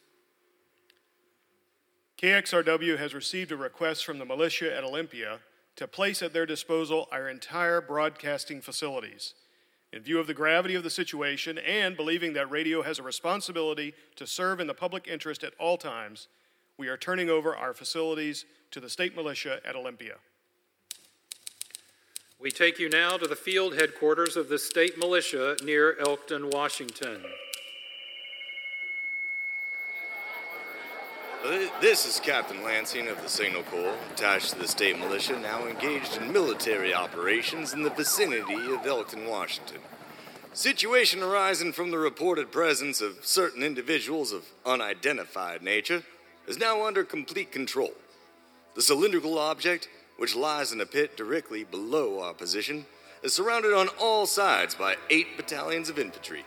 [2.18, 5.40] KXRW has received a request from the militia at Olympia
[5.74, 9.34] to place at their disposal our entire broadcasting facilities.
[9.92, 13.92] In view of the gravity of the situation and believing that radio has a responsibility
[14.16, 16.28] to serve in the public interest at all times,
[16.78, 20.14] we are turning over our facilities to the state militia at Olympia.
[22.40, 27.22] We take you now to the field headquarters of the state militia near Elkton, Washington.
[31.42, 36.16] This is Captain Lansing of the Signal Corps, attached to the state militia, now engaged
[36.16, 39.80] in military operations in the vicinity of Elkton, Washington.
[40.52, 46.04] Situation arising from the reported presence of certain individuals of unidentified nature
[46.46, 47.90] is now under complete control.
[48.76, 52.86] The cylindrical object, which lies in a pit directly below our position,
[53.24, 56.44] is surrounded on all sides by eight battalions of infantry,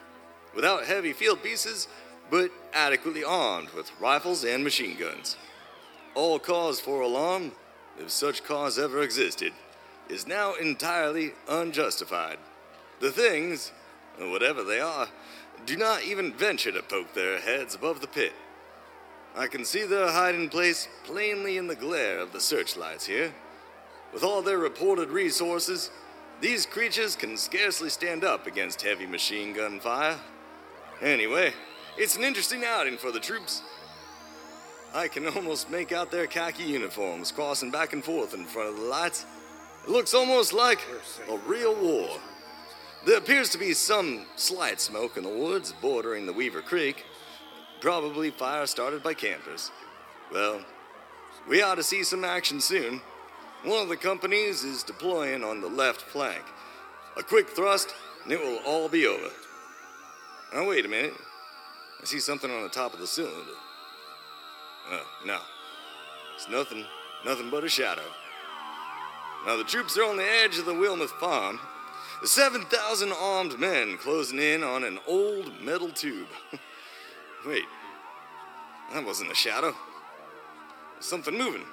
[0.56, 1.90] without heavy field pieces
[2.30, 5.38] but adequately armed with rifles and machine guns.
[6.14, 7.52] All cause for alarm,
[8.00, 9.54] if such cause ever existed,
[10.10, 12.38] is now entirely unjustified.
[13.00, 13.72] The things,
[14.20, 15.08] whatever they are,
[15.66, 18.34] do not even venture to poke their heads above the pit.
[19.36, 23.34] I can see their hiding place plainly in the glare of the searchlights here.
[24.14, 25.92] With all their reported resources,
[26.40, 30.18] these creatures can scarcely stand up against heavy machine gun fire.
[31.02, 31.54] Anyway,
[31.98, 33.62] it's an interesting outing for the troops.
[34.94, 38.78] I can almost make out their khaki uniforms crossing back and forth in front of
[38.78, 39.26] the lights.
[39.84, 40.80] It looks almost like
[41.30, 42.10] a real war.
[43.06, 47.06] There appears to be some slight smoke in the woods bordering the Weaver Creek,
[47.80, 49.70] probably fire started by campers.
[50.32, 50.66] Well,
[51.48, 53.02] we ought to see some action soon.
[53.64, 56.44] One of the companies is deploying on the left flank.
[57.18, 57.94] A quick thrust,
[58.24, 59.30] and it will all be over.
[60.54, 61.14] Now, wait a minute.
[62.06, 63.56] I see something on the top of the cylinder.
[64.92, 65.40] Uh, no.
[66.36, 66.86] It's nothing,
[67.26, 68.04] nothing but a shadow.
[69.48, 71.60] Now the troops are on the edge of the Wilmoth farm.
[72.22, 76.28] The 7,000 armed men closing in on an old metal tube.
[77.48, 77.66] Wait,
[78.94, 79.74] that wasn't a shadow.
[81.00, 81.66] Something moving.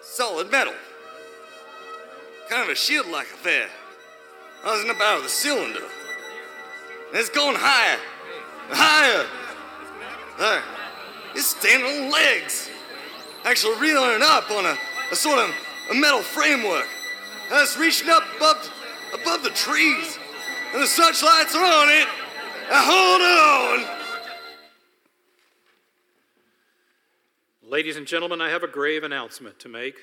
[0.00, 0.72] Solid metal.
[2.48, 3.68] Kind of a shield like affair.
[4.64, 5.84] Rising up out of the cylinder.
[7.10, 7.98] And it's going higher.
[8.70, 9.26] Higher!
[10.38, 10.62] There.
[11.34, 12.70] It's standing on legs.
[13.44, 14.76] Actually reeling up on a,
[15.10, 15.54] a sort of
[15.90, 16.86] a metal framework.
[17.50, 18.70] And it's reaching up above,
[19.14, 20.18] above the trees.
[20.72, 22.06] And the searchlights are on it.
[22.70, 23.98] Now hold on!
[27.62, 29.96] Ladies and gentlemen, I have a grave announcement to make.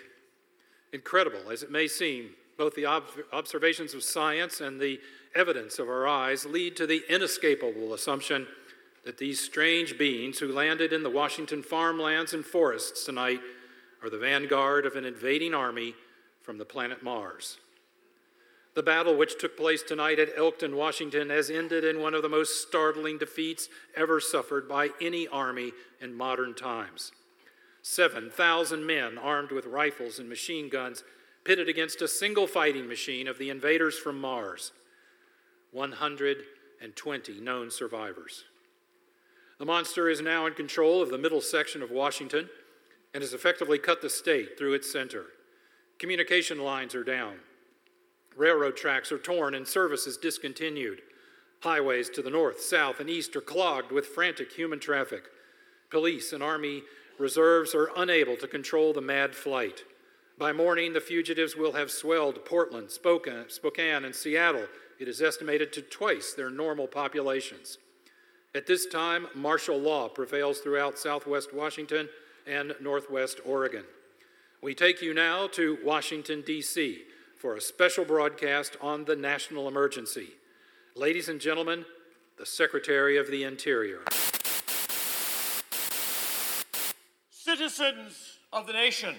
[0.93, 3.03] Incredible as it may seem, both the ob-
[3.33, 4.99] observations of science and the
[5.35, 8.47] evidence of our eyes lead to the inescapable assumption
[9.03, 13.39] that these strange beings who landed in the Washington farmlands and forests tonight
[14.01, 15.93] are the vanguard of an invading army
[16.41, 17.57] from the planet Mars.
[18.75, 22.29] The battle which took place tonight at Elkton, Washington, has ended in one of the
[22.29, 25.71] most startling defeats ever suffered by any army
[26.01, 27.11] in modern times.
[27.83, 31.03] 7,000 men armed with rifles and machine guns
[31.45, 34.71] pitted against a single fighting machine of the invaders from Mars.
[35.75, 38.45] 120 known survivors.
[39.59, 42.49] The monster is now in control of the middle section of Washington
[43.13, 45.25] and has effectively cut the state through its center.
[45.99, 47.35] Communication lines are down.
[48.37, 51.01] Railroad tracks are torn and service is discontinued.
[51.61, 55.23] Highways to the north, south, and east are clogged with frantic human traffic.
[55.89, 56.83] Police and Army
[57.19, 59.83] reserves are unable to control the mad flight.
[60.37, 64.67] By morning, the fugitives will have swelled Portland, Spokane, and Seattle.
[64.99, 67.77] It is estimated to twice their normal populations.
[68.53, 72.07] At this time, martial law prevails throughout southwest Washington
[72.47, 73.83] and northwest Oregon.
[74.61, 77.03] We take you now to Washington, D.C.
[77.37, 80.29] for a special broadcast on the national emergency.
[80.95, 81.85] Ladies and gentlemen,
[82.37, 83.99] the Secretary of the Interior.
[87.29, 89.15] Citizens of the nation,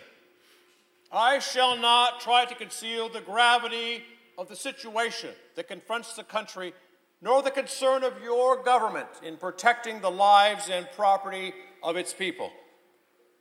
[1.13, 4.03] I shall not try to conceal the gravity
[4.39, 6.75] of the situation that confronts the country,
[7.23, 12.51] nor the concern of your government in protecting the lives and property of its people.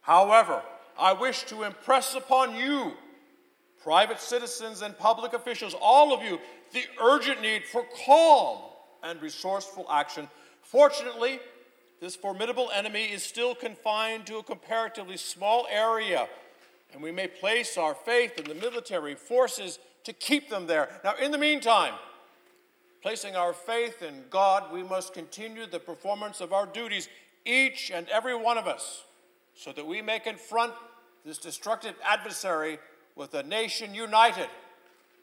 [0.02, 0.62] However,
[0.98, 2.93] I wish to impress upon you,
[3.84, 6.39] private citizens and public officials, all of you,
[6.72, 8.60] the urgent need for calm
[9.04, 10.30] and resourceful action.
[10.62, 11.39] Fortunately,
[12.00, 16.28] this formidable enemy is still confined to a comparatively small area,
[16.93, 20.89] and we may place our faith in the military forces to keep them there.
[21.03, 21.93] Now, in the meantime,
[23.01, 27.08] placing our faith in God, we must continue the performance of our duties,
[27.45, 29.03] each and every one of us
[29.56, 30.74] so that we may confront
[31.26, 32.78] this destructive adversary
[33.16, 34.49] with a nation united,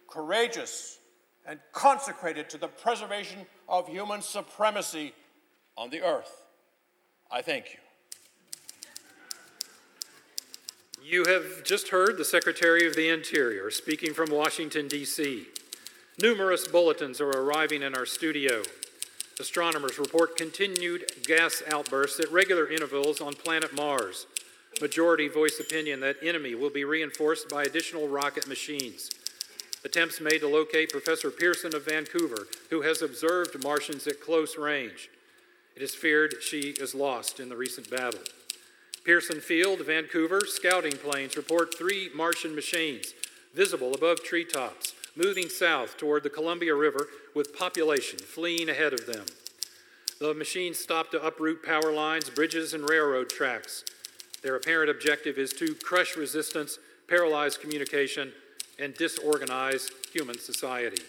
[0.09, 0.99] courageous,
[1.47, 5.13] and consecrated to the preservation of human supremacy
[5.77, 6.45] on the earth.
[7.31, 7.79] I thank you.
[11.05, 15.47] You have just heard the Secretary of the Interior speaking from Washington, D.C.
[16.21, 18.63] Numerous bulletins are arriving in our studio.
[19.41, 24.27] Astronomers report continued gas outbursts at regular intervals on planet Mars.
[24.81, 29.11] Majority voice opinion that enemy will be reinforced by additional rocket machines.
[29.85, 35.11] Attempts made to locate Professor Pearson of Vancouver, who has observed Martians at close range.
[35.75, 38.21] It is feared she is lost in the recent battle.
[39.05, 43.15] Pearson Field, Vancouver, scouting planes report three Martian machines
[43.53, 49.25] visible above treetops moving south toward the Columbia River with population fleeing ahead of them.
[50.21, 53.85] The machines stop to uproot power lines, bridges, and railroad tracks.
[54.43, 56.79] Their apparent objective is to crush resistance,
[57.09, 58.33] paralyze communication,
[58.79, 61.03] and disorganize human society.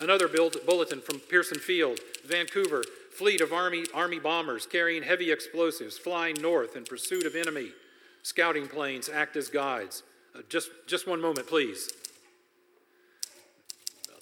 [0.00, 2.84] Another bulletin from Pearson Field, Vancouver,
[3.18, 7.72] fleet of Army, Army bombers carrying heavy explosives flying north in pursuit of enemy.
[8.22, 10.04] Scouting planes act as guides.
[10.36, 11.90] Uh, just, just one moment, please.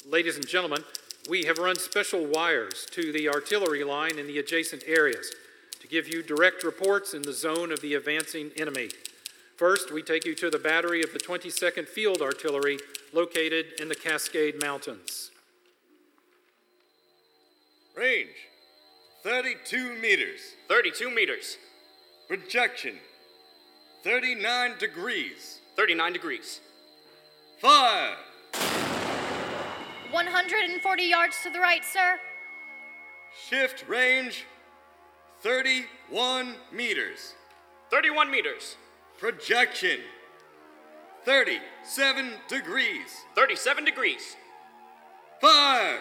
[0.09, 0.83] Ladies and gentlemen,
[1.29, 5.31] we have run special wires to the artillery line in the adjacent areas
[5.79, 8.89] to give you direct reports in the zone of the advancing enemy.
[9.59, 12.79] First, we take you to the battery of the 22nd Field Artillery
[13.13, 15.33] located in the Cascade Mountains.
[17.95, 18.29] Range
[19.27, 20.55] 32 meters.
[20.69, 21.59] 32 meters.
[22.29, 22.95] Projection
[24.05, 25.59] 39 degrees.
[25.75, 26.61] 39 degrees.
[27.61, 28.15] Fire!
[30.13, 32.21] 140 yards to the right, sir.
[33.49, 34.45] Shift range
[35.41, 37.35] 31 meters.
[37.91, 38.77] 31 meters.
[39.19, 39.99] Projection
[41.25, 43.25] 37 degrees.
[43.35, 44.37] 37 degrees.
[45.41, 45.99] Fire!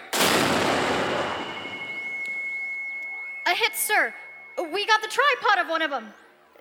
[3.55, 4.13] A hit, sir.
[4.73, 6.13] We got the tripod of one of them.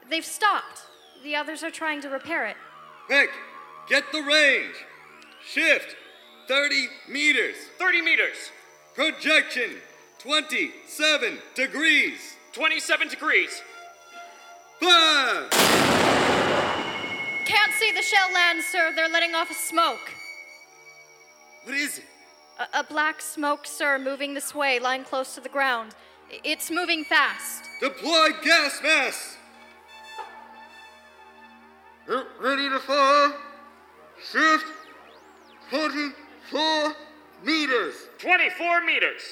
[0.08, 0.82] They've stopped.
[1.24, 2.56] The others are trying to repair it.
[3.06, 3.30] Quick,
[3.88, 4.76] get the range.
[5.44, 5.96] Shift
[6.46, 7.56] 30 meters.
[7.78, 8.36] 30 meters.
[8.94, 9.70] Projection
[10.20, 12.36] 27 degrees.
[12.52, 13.60] 27 degrees.
[14.80, 15.48] Fire!
[17.44, 18.92] Can't see the shell land, sir.
[18.94, 20.12] They're letting off a smoke.
[21.64, 22.04] What is it?
[22.60, 25.96] A, a black smoke, sir, moving this way, lying close to the ground.
[26.42, 27.68] It's moving fast.
[27.80, 29.38] Deploy gas mask!
[32.40, 33.32] ready to fire.
[34.30, 34.66] Shift
[35.70, 36.94] 24
[37.44, 37.94] meters.
[38.18, 39.22] 24 meters.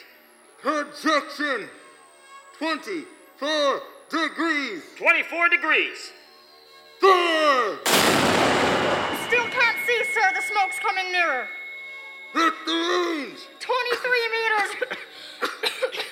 [0.61, 1.69] Projection
[2.59, 4.83] 24 degrees.
[4.97, 6.13] 24 degrees.
[7.01, 7.79] Fire!
[9.27, 10.31] Still can't see, sir.
[10.35, 11.47] The smoke's coming nearer.
[12.33, 13.41] Hit the range.
[13.61, 14.71] 23 meters.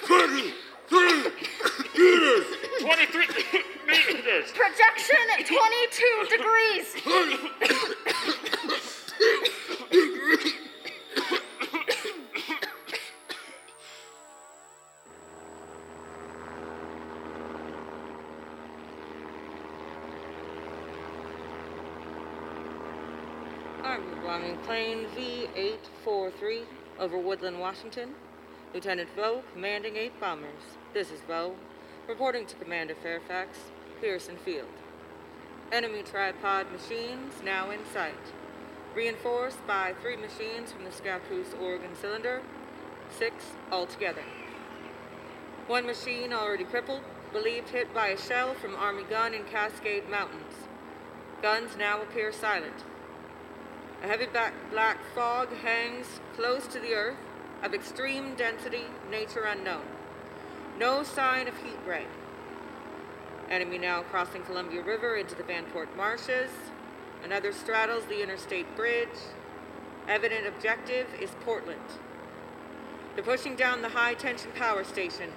[0.07, 0.53] 23
[0.91, 2.47] meters.
[2.81, 3.27] 23
[3.87, 4.53] meters.
[4.53, 5.17] Projection
[5.47, 6.97] 22 degrees.
[23.83, 26.65] Army bombing plane V-843
[26.99, 28.15] over Woodland, Washington.
[28.73, 30.79] Lieutenant Vo, commanding eight bombers.
[30.93, 31.55] This is Bo,
[32.09, 33.59] reporting to Commander Fairfax,
[34.01, 34.67] Pearson Field.
[35.71, 38.33] Enemy tripod machines now in sight.
[38.97, 42.43] Reinforced by three machines from the Scappoose Oregon cylinder,
[43.17, 43.37] six
[43.71, 44.25] altogether.
[45.69, 50.67] One machine already crippled, believed hit by a shell from Army gun in Cascade Mountains.
[51.41, 52.83] Guns now appear silent.
[54.03, 54.27] A heavy
[54.73, 57.19] black fog hangs close to the earth,
[57.63, 59.83] of extreme density, nature unknown.
[60.81, 62.07] No sign of heat ray.
[63.51, 66.49] Enemy now crossing Columbia River into the Vanport marshes.
[67.23, 69.09] Another straddles the interstate bridge.
[70.09, 71.99] Evident objective is Portland.
[73.15, 75.33] They're pushing down the high tension power station.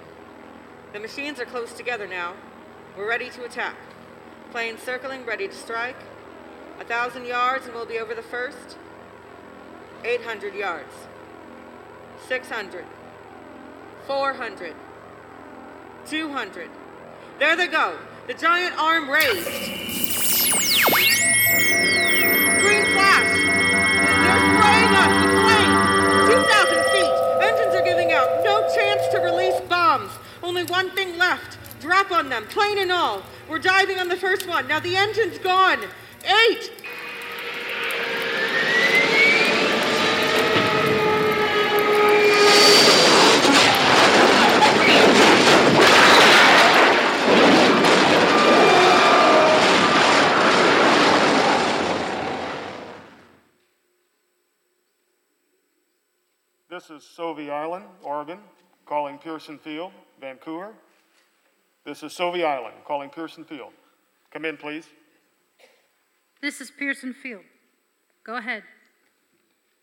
[0.94, 2.32] The machines are close together now.
[2.96, 3.76] We're ready to attack.
[4.50, 5.98] Plane circling, ready to strike.
[6.80, 8.78] A thousand yards and we'll be over the first.
[10.06, 10.94] 800 yards.
[12.26, 12.86] 600.
[14.06, 14.74] 400.
[16.06, 16.70] 200.
[17.38, 17.96] There they go.
[18.26, 19.46] The giant arm raised.
[22.60, 23.30] Green flash.
[24.24, 25.72] They're spraying us with flame.
[26.28, 27.14] 2,000 feet.
[27.42, 28.44] Engines are giving out.
[28.44, 30.10] No chance to release bombs.
[30.42, 31.58] Only one thing left.
[31.80, 33.22] Drop on them, plane and all.
[33.48, 34.66] We're diving on the first one.
[34.66, 35.80] Now the engine's gone.
[36.24, 36.70] Eight.
[56.74, 58.40] This is Sauvie Island, Oregon,
[58.84, 60.72] calling Pearson Field, Vancouver.
[61.86, 63.70] This is Sauvie Island, calling Pearson Field.
[64.32, 64.88] Come in, please.
[66.42, 67.42] This is Pearson Field.
[68.24, 68.64] Go ahead.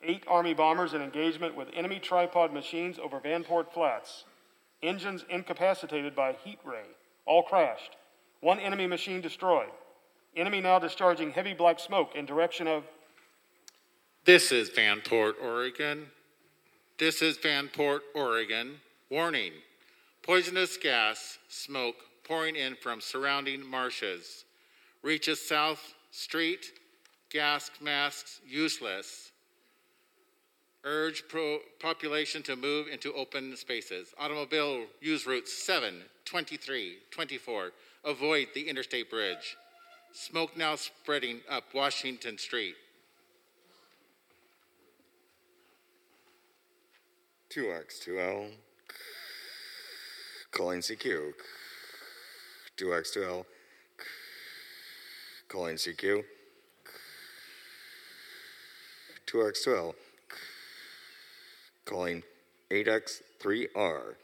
[0.04, 4.26] Eight Army bombers in engagement with enemy tripod machines over Vanport Flats.
[4.84, 6.84] Engines incapacitated by heat ray.
[7.26, 7.96] All crashed.
[8.42, 9.72] One enemy machine destroyed.
[10.36, 12.84] Enemy now discharging heavy black smoke in direction of.
[14.26, 16.08] This is Vanport, Oregon.
[17.02, 18.76] This is Vanport, Oregon.
[19.10, 19.54] Warning
[20.22, 24.45] poisonous gas, smoke pouring in from surrounding marshes.
[25.02, 26.72] Reaches South Street,
[27.32, 29.32] gas masks useless.
[30.84, 34.14] Urge pro- population to move into open spaces.
[34.20, 37.72] Automobile use routes 7, 23, 24.
[38.06, 39.58] Avoid the interstate bridge.
[40.14, 42.76] Smoke now spreading up Washington Street.
[47.52, 48.52] 2x2L.
[50.52, 51.34] Calling CQ.
[52.78, 53.45] 2x2L.
[55.49, 56.24] Calling CQ.
[59.28, 59.93] 2x2L.
[61.84, 62.24] Calling
[62.70, 64.16] 8x3R.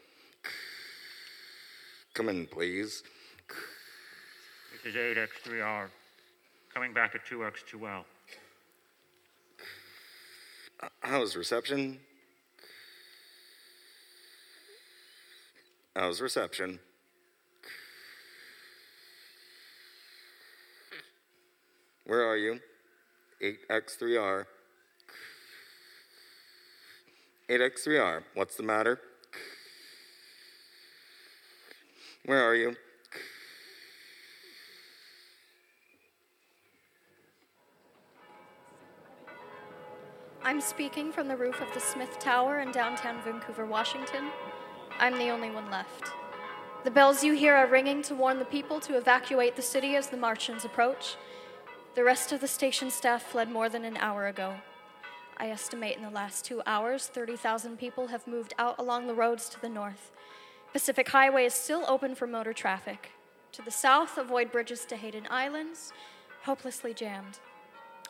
[2.14, 3.02] Come in, please.
[4.84, 5.88] This is 8X3R.
[6.72, 8.04] Coming back at 2X2L.
[11.00, 12.00] How's reception?
[15.98, 16.78] How's reception?
[22.06, 22.60] Where are you?
[23.42, 24.44] 8x3R.
[27.50, 28.22] 8x3R.
[28.34, 29.00] What's the matter?
[32.26, 32.76] Where are you?
[40.44, 44.30] I'm speaking from the roof of the Smith Tower in downtown Vancouver, Washington.
[44.98, 46.10] I'm the only one left.
[46.84, 50.08] The bells you hear are ringing to warn the people to evacuate the city as
[50.08, 51.16] the Martians approach.
[51.94, 54.54] The rest of the station staff fled more than an hour ago.
[55.36, 59.48] I estimate in the last two hours, 30,000 people have moved out along the roads
[59.50, 60.10] to the north.
[60.72, 63.12] Pacific Highway is still open for motor traffic.
[63.52, 65.92] To the south, avoid bridges to Hayden Islands.
[66.42, 67.38] Hopelessly jammed.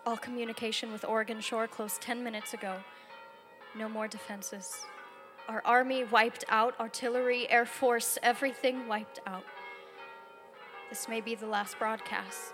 [0.06, 2.76] All communication with Oregon Shore closed 10 minutes ago.
[3.76, 4.86] No more defenses.
[5.48, 9.44] Our army wiped out, artillery, air force, everything wiped out.
[10.90, 12.52] This may be the last broadcast.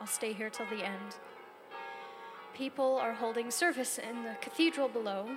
[0.00, 1.16] I'll stay here till the end.
[2.54, 5.28] People are holding service in the cathedral below.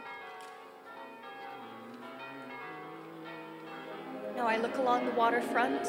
[4.35, 5.87] Now I look along the waterfront.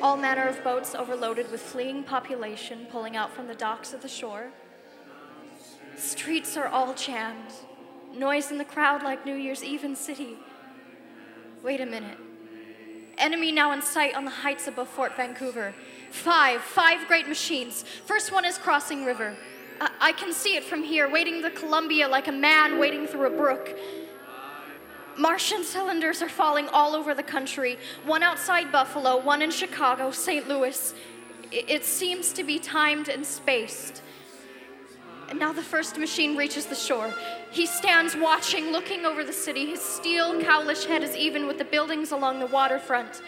[0.00, 4.08] All manner of boats overloaded with fleeing population pulling out from the docks of the
[4.08, 4.52] shore.
[5.96, 7.52] Streets are all jammed.
[8.16, 10.36] Noise in the crowd like New Year's Eve in city.
[11.62, 12.18] Wait a minute.
[13.18, 15.74] Enemy now in sight on the heights above Fort Vancouver.
[16.10, 17.84] Five, five great machines.
[18.04, 19.36] First one is crossing river.
[19.80, 23.26] I, I can see it from here, wading the Columbia like a man wading through
[23.26, 23.76] a brook.
[25.18, 30.46] Martian cylinders are falling all over the country one outside Buffalo, one in Chicago, St.
[30.46, 30.94] Louis.
[31.52, 34.02] It seems to be timed and spaced.
[35.28, 37.12] And now the first machine reaches the shore.
[37.50, 39.66] He stands watching, looking over the city.
[39.66, 43.22] His steel, cowlish head is even with the buildings along the waterfront.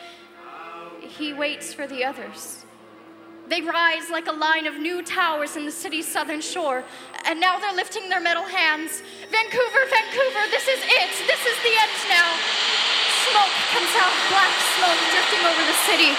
[1.00, 2.64] He waits for the others.
[3.48, 6.84] They rise like a line of new towers in the city's southern shore,
[7.24, 9.00] and now they're lifting their metal hands.
[9.32, 11.10] Vancouver, Vancouver, this is it.
[11.24, 12.28] This is the end now.
[13.32, 16.12] Smoke comes out, black smoke drifting over the city.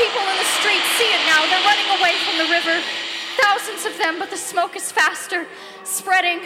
[0.00, 1.44] People in the streets see it now.
[1.52, 2.80] They're running away from the river.
[3.42, 5.46] Thousands of them, but the smoke is faster,
[5.84, 6.40] spreading.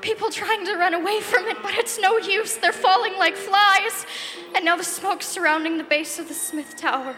[0.00, 2.56] People trying to run away from it, but it's no use.
[2.56, 4.06] They're falling like flies.
[4.54, 7.16] And now the smoke surrounding the base of the Smith Tower.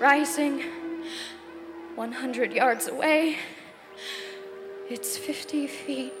[0.00, 0.64] Rising
[1.94, 3.38] 100 yards away.
[4.88, 6.12] It's 50 feet.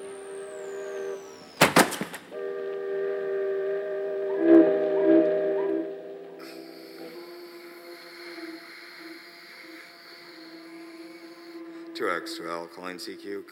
[12.18, 13.44] Two X to L, calling CQ.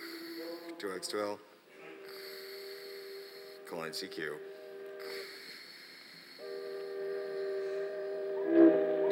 [0.76, 1.38] Two X to L.
[3.70, 4.16] calling CQ.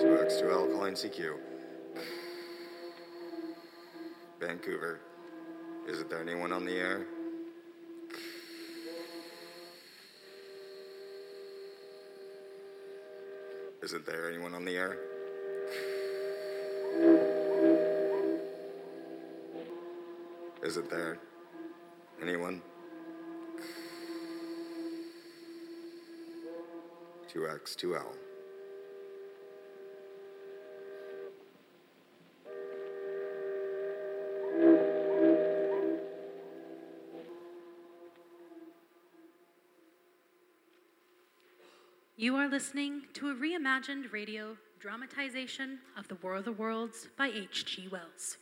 [0.01, 1.37] Two X to L, calling CQ.
[4.41, 4.99] Vancouver.
[5.89, 7.07] Isn't there anyone on the air?
[13.85, 14.99] Isn't there anyone on the air?
[20.65, 21.19] Isn't there
[22.23, 22.63] anyone?
[27.31, 28.03] 2x, 2L.
[42.17, 47.27] You are listening to a reimagined radio dramatization of The War of the Worlds by
[47.27, 47.89] H.G.
[47.89, 48.39] Wells.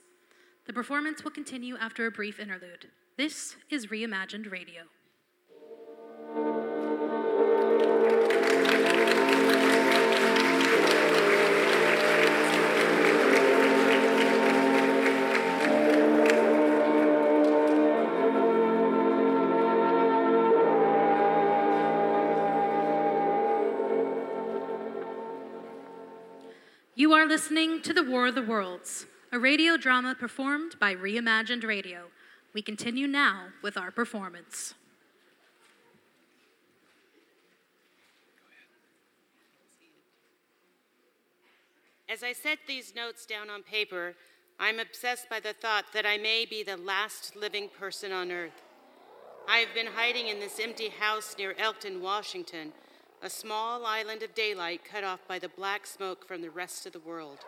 [0.65, 2.87] The performance will continue after a brief interlude.
[3.17, 4.83] This is Reimagined Radio.
[26.95, 31.65] You are listening to The War of the Worlds, a radio drama performed by Reimagined
[31.65, 32.09] Radio.
[32.53, 34.75] We continue now with our performance.
[42.11, 44.17] As I set these notes down on paper,
[44.61, 48.63] I'm obsessed by the thought that I may be the last living person on Earth.
[49.49, 52.75] I have been hiding in this empty house near Elkton, Washington,
[53.23, 56.93] a small island of daylight cut off by the black smoke from the rest of
[56.93, 57.39] the world.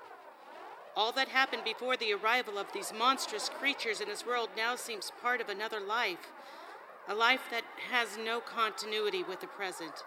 [0.96, 5.10] All that happened before the arrival of these monstrous creatures in this world now seems
[5.20, 6.30] part of another life,
[7.08, 10.04] a life that has no continuity with the present.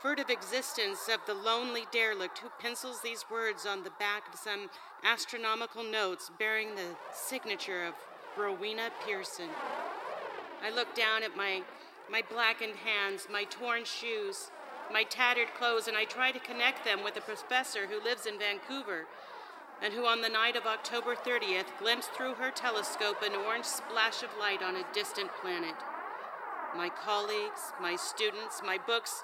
[0.00, 4.70] Furtive existence of the lonely derelict who pencils these words on the back of some
[5.02, 7.94] astronomical notes bearing the signature of
[8.36, 9.48] Rowena Pearson.
[10.62, 11.62] I look down at my,
[12.08, 14.52] my blackened hands, my torn shoes,
[14.92, 18.38] my tattered clothes, and I try to connect them with a professor who lives in
[18.38, 19.06] Vancouver
[19.82, 24.22] and who, on the night of October 30th, glimpsed through her telescope an orange splash
[24.22, 25.74] of light on a distant planet.
[26.76, 29.22] My colleagues, my students, my books,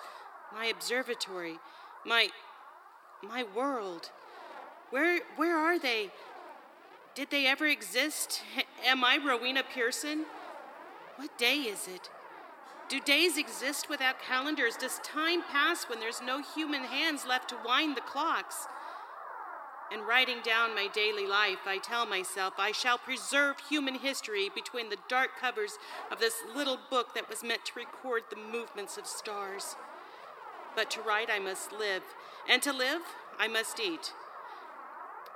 [0.54, 1.58] my observatory,
[2.04, 2.28] my
[3.22, 4.10] my world.
[4.90, 6.10] Where where are they?
[7.14, 8.42] Did they ever exist?
[8.86, 10.26] Am I Rowena Pearson?
[11.16, 12.08] What day is it?
[12.88, 14.76] Do days exist without calendars?
[14.76, 18.66] Does time pass when there's no human hands left to wind the clocks?
[19.92, 24.88] In writing down my daily life, I tell myself I shall preserve human history between
[24.88, 25.76] the dark covers
[26.10, 29.76] of this little book that was meant to record the movements of stars.
[30.74, 32.02] But to write, I must live,
[32.48, 33.02] and to live,
[33.38, 34.14] I must eat.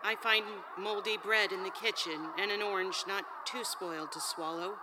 [0.02, 0.44] I find
[0.78, 4.76] moldy bread in the kitchen and an orange not too spoiled to swallow.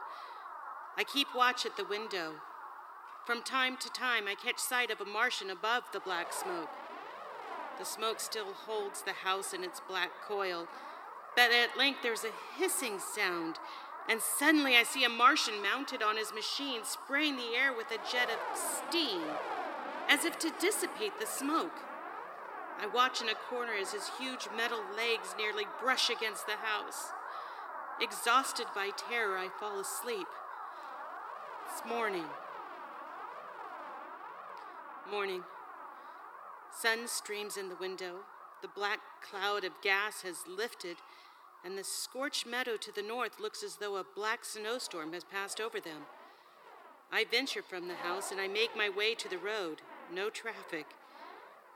[0.98, 2.34] I keep watch at the window.
[3.26, 6.70] From time to time, I catch sight of a Martian above the black smoke.
[7.80, 10.68] The smoke still holds the house in its black coil,
[11.36, 13.56] but at length there's a hissing sound,
[14.08, 18.12] and suddenly I see a Martian mounted on his machine spraying the air with a
[18.12, 19.22] jet of steam,
[20.08, 21.80] as if to dissipate the smoke.
[22.80, 27.12] I watch in a corner as his huge metal legs nearly brush against the house.
[28.02, 30.28] Exhausted by terror, I fall asleep.
[31.72, 32.26] It's morning.
[35.10, 35.44] Morning.
[36.80, 38.22] Sun streams in the window.
[38.62, 40.98] The black cloud of gas has lifted,
[41.64, 45.62] and the scorched meadow to the north looks as though a black snowstorm has passed
[45.62, 46.04] over them.
[47.12, 49.82] I venture from the house and I make my way to the road.
[50.12, 50.88] No traffic.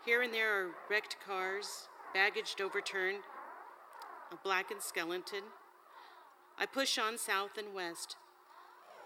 [0.03, 3.19] Here and there are wrecked cars, baggage overturned,
[4.31, 5.43] a blackened skeleton.
[6.57, 8.15] I push on south and west.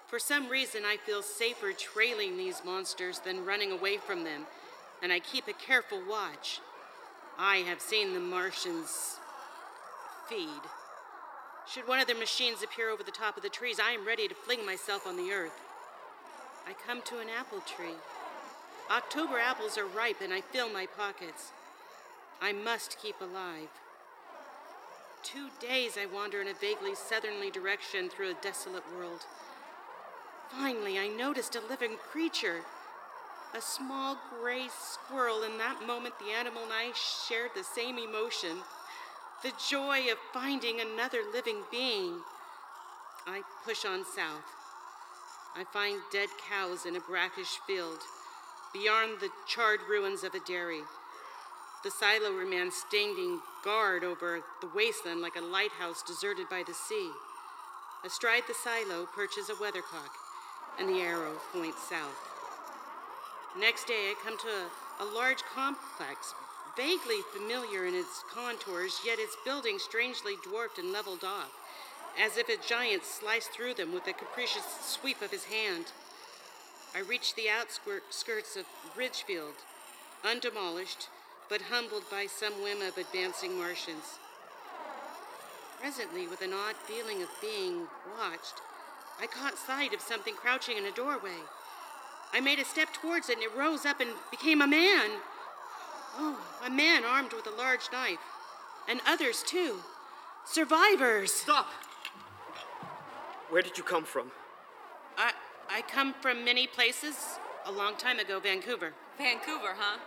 [0.07, 4.45] For some reason, I feel safer trailing these monsters than running away from them,
[5.01, 6.59] and I keep a careful watch.
[7.37, 9.17] I have seen the Martians
[10.29, 10.61] feed.
[11.67, 14.27] Should one of their machines appear over the top of the trees, I am ready
[14.27, 15.59] to fling myself on the earth.
[16.67, 17.95] I come to an apple tree.
[18.89, 21.51] October apples are ripe, and I fill my pockets.
[22.41, 23.69] I must keep alive.
[25.23, 29.25] Two days I wander in a vaguely southerly direction through a desolate world.
[30.49, 32.61] Finally, I noticed a living creature.
[33.53, 35.43] A small gray squirrel.
[35.43, 38.57] In that moment, the animal and I shared the same emotion
[39.43, 42.19] the joy of finding another living being.
[43.25, 44.45] I push on south.
[45.55, 47.99] I find dead cows in a brackish field,
[48.71, 50.81] beyond the charred ruins of a dairy.
[51.83, 57.09] The silo remains standing guard over the wasteland like a lighthouse deserted by the sea.
[58.05, 60.11] Astride the silo perches a weathercock,
[60.79, 62.30] and the arrow points south.
[63.59, 66.33] Next day, I come to a, a large complex,
[66.77, 71.51] vaguely familiar in its contours, yet its buildings strangely dwarfed and leveled off,
[72.17, 75.85] as if a giant sliced through them with a capricious sweep of his hand.
[76.95, 79.55] I reach the outskirts of Ridgefield,
[80.23, 81.09] undemolished,
[81.49, 84.17] but humbled by some whim of advancing Martians.
[85.81, 87.87] Presently, with an odd feeling of being
[88.17, 88.61] watched,
[89.19, 91.41] I caught sight of something crouching in a doorway.
[92.33, 95.11] I made a step towards it and it rose up and became a man.
[96.17, 98.19] Oh, a man armed with a large knife.
[98.89, 99.77] And others, too.
[100.45, 101.31] Survivors!
[101.31, 101.67] Stop!
[103.49, 104.31] Where did you come from?
[105.17, 105.31] I,
[105.69, 107.37] I come from many places.
[107.65, 108.93] A long time ago, Vancouver.
[109.17, 109.99] Vancouver, huh?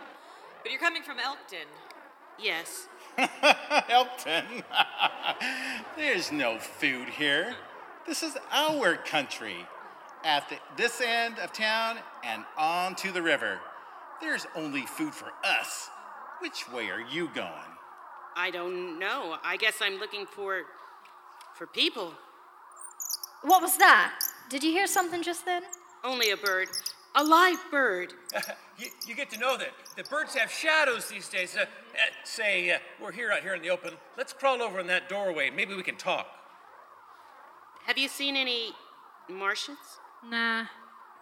[0.61, 1.67] But you're coming from Elkton.
[2.37, 2.89] Yes.
[3.89, 4.43] Elkton?
[5.97, 7.55] There's no food here.
[8.05, 9.65] This is our country.
[10.25, 13.59] At the, this end of town and on to the river.
[14.19, 15.87] There's only food for us.
[16.39, 17.51] Which way are you going?
[18.35, 19.37] I don't know.
[19.43, 20.63] I guess I'm looking for.
[21.53, 22.13] for people.
[23.43, 24.19] What was that?
[24.49, 25.61] Did you hear something just then?
[26.03, 26.69] Only a bird.
[27.13, 28.13] A live bird.
[28.79, 31.55] you, you, get to know that, The birds have shadows these days.
[31.55, 31.65] Uh, uh,
[32.23, 33.93] say, uh, we're here out here in the open.
[34.17, 35.51] Let's crawl over in that doorway.
[35.51, 36.27] Maybe we can talk.
[37.85, 38.71] Have you seen any
[39.29, 39.99] Martians?
[40.29, 40.65] Nah,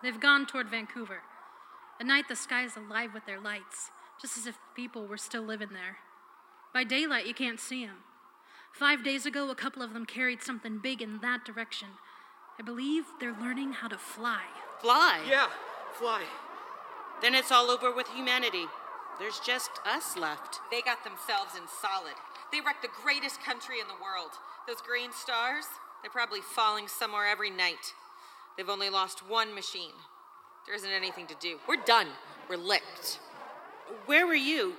[0.02, 1.22] they've gone toward Vancouver.
[2.00, 3.92] At night, the sky's alive with their lights,
[4.22, 5.98] just as if people were still living there.
[6.74, 7.98] By daylight, you can't see them.
[8.72, 11.90] Five days ago, a couple of them carried something big in that direction.
[12.58, 14.42] I believe they're learning how to fly.
[14.82, 15.22] Fly?
[15.30, 15.48] Yeah,
[15.94, 16.24] fly.
[17.22, 18.66] Then it's all over with humanity.
[19.20, 20.60] There's just us left.
[20.72, 22.16] They got themselves in solid.
[22.52, 24.32] They wrecked the greatest country in the world.
[24.68, 25.66] Those green stars,
[26.02, 27.94] they're probably falling somewhere every night.
[28.58, 29.94] They've only lost one machine.
[30.66, 31.60] There isn't anything to do.
[31.68, 32.08] We're done.
[32.50, 33.20] We're licked.
[34.06, 34.74] Where were you?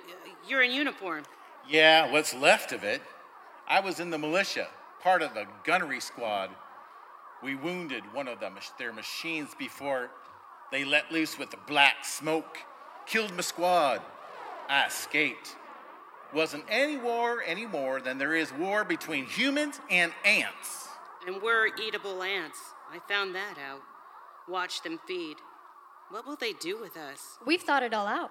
[0.49, 1.25] You're in uniform.
[1.69, 3.03] Yeah, what's left of it.
[3.69, 4.69] I was in the militia,
[5.03, 6.51] part of the gunnery squad.
[7.43, 10.11] We wounded one of them, their machines before
[10.71, 12.59] they let loose with the black smoke.
[13.07, 14.03] Killed my squad.
[14.69, 15.57] I escaped.
[16.33, 20.89] Wasn't any war any more than there is war between humans and ants.
[21.27, 22.59] And we're eatable ants.
[22.95, 23.83] I found that out.
[24.49, 25.39] Watch them feed.
[26.11, 27.39] What will they do with us?
[27.45, 28.31] We've thought it all out.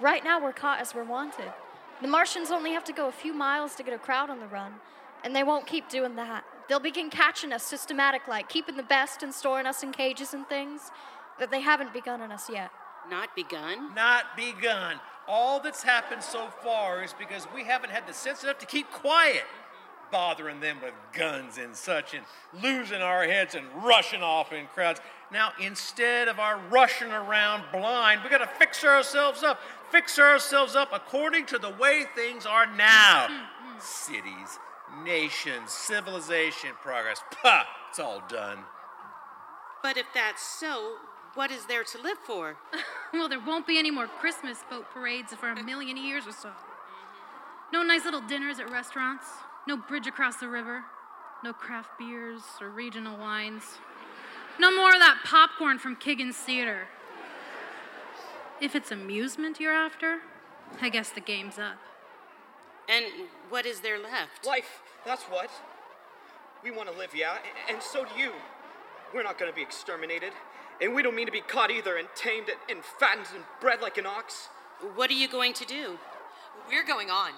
[0.00, 1.52] Right now, we're caught as we're wanted.
[2.00, 4.46] The Martians only have to go a few miles to get a crowd on the
[4.46, 4.76] run,
[5.24, 6.44] and they won't keep doing that.
[6.68, 10.48] They'll begin catching us systematic like, keeping the best and storing us in cages and
[10.48, 10.90] things
[11.38, 12.70] that they haven't begun on us yet.
[13.10, 13.94] Not begun?
[13.94, 15.00] Not begun.
[15.26, 18.90] All that's happened so far is because we haven't had the sense enough to keep
[18.90, 19.44] quiet,
[20.10, 22.24] bothering them with guns and such, and
[22.62, 25.00] losing our heads and rushing off in crowds.
[25.30, 29.60] Now, instead of our rushing around blind, we got to fix ourselves up.
[29.90, 33.28] Fix ourselves up according to the way things are now.
[33.80, 34.58] Cities,
[35.04, 37.20] nations, civilization, progress.
[37.42, 37.64] Pah!
[37.90, 38.58] It's all done.
[39.82, 40.96] But if that's so,
[41.34, 42.56] what is there to live for?
[43.12, 46.50] well, there won't be any more Christmas boat parades for a million years or so.
[47.72, 49.26] No nice little dinners at restaurants,
[49.68, 50.82] no bridge across the river,
[51.44, 53.62] no craft beers or regional wines,
[54.58, 56.88] no more of that popcorn from Kiggins Theater.
[58.62, 60.20] If it's amusement you're after,
[60.80, 61.76] I guess the game's up.
[62.88, 63.04] And
[63.50, 64.46] what is there left?
[64.46, 65.50] Life, that's what.
[66.64, 67.36] We want to live, yeah,
[67.68, 68.32] and so do you.
[69.14, 70.32] We're not going to be exterminated.
[70.80, 73.98] And we don't mean to be caught either and tamed and fattened and bred like
[73.98, 74.48] an ox.
[74.94, 75.98] What are you going to do?
[76.68, 77.32] We're going on,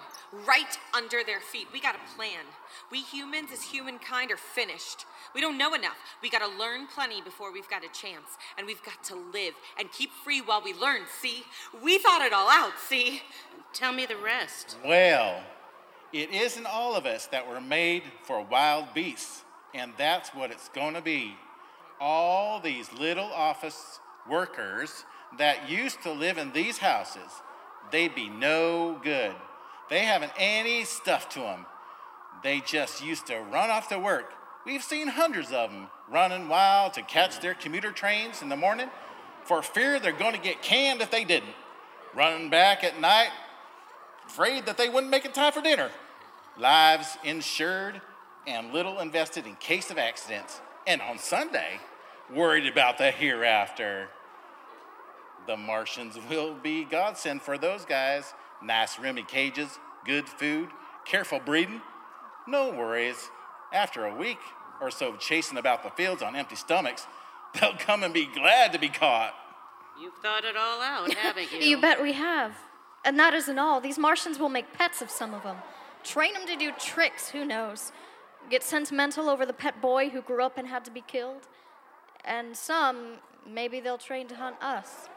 [0.47, 1.69] right under their feet.
[1.73, 2.45] We got a plan.
[2.91, 5.07] We humans, as humankind, are finished.
[5.35, 5.97] We don't know enough.
[6.23, 8.39] We got to learn plenty before we've got a chance.
[8.57, 11.45] And we've got to live and keep free while we learn, see?
[11.83, 13.23] We thought it all out, see?
[13.73, 14.77] Tell me the rest.
[14.85, 15.43] Well,
[16.13, 19.45] it isn't all of us that were made for wild beasts,
[19.75, 21.37] and that's what it's going to be
[22.01, 25.05] all these little office workers
[25.39, 27.31] that used to live in these houses,
[27.91, 29.35] they'd be no good.
[29.89, 31.67] They haven't any stuff to them.
[32.43, 34.33] They just used to run off to work.
[34.65, 38.89] We've seen hundreds of them running wild to catch their commuter trains in the morning
[39.45, 41.55] for fear they're going to get canned if they didn't.
[42.15, 43.31] Running back at night,
[44.27, 45.91] afraid that they wouldn't make it time for dinner.
[46.59, 48.01] Lives insured
[48.47, 50.61] and little invested in case of accidents.
[50.87, 51.81] And on Sunday,
[52.33, 54.09] worried about the hereafter.
[55.47, 58.35] The Martians will be godsend for those guys.
[58.63, 60.69] Nice roomy cages, good food,
[61.07, 61.81] careful breeding,
[62.47, 63.31] no worries.
[63.73, 64.39] After a week
[64.81, 67.07] or so of chasing about the fields on empty stomachs,
[67.61, 69.35] they'll come and be glad to be caught.
[70.01, 71.59] You've thought it all out, haven't you?
[71.59, 72.55] you bet we have.
[73.05, 73.81] And that isn't all.
[73.81, 75.57] These Martians will make pets of some of them.
[76.03, 77.93] Train them to do tricks, who knows?
[78.51, 81.47] Get sentimental over the pet boy who grew up and had to be killed.
[82.25, 83.19] And some,
[83.49, 85.09] maybe they'll train to hunt us.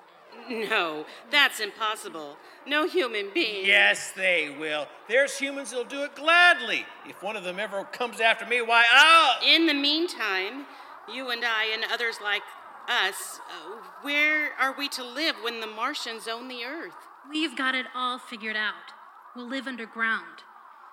[0.49, 2.37] No, that's impossible.
[2.67, 3.65] No human being.
[3.65, 4.87] Yes, they will.
[5.07, 6.85] There's humans that'll do it gladly.
[7.05, 9.41] If one of them ever comes after me, why, I'll.
[9.47, 10.65] In the meantime,
[11.11, 12.41] you and I and others like
[12.87, 16.93] us, uh, where are we to live when the Martians own the Earth?
[17.29, 18.91] We've got it all figured out.
[19.35, 20.43] We'll live underground.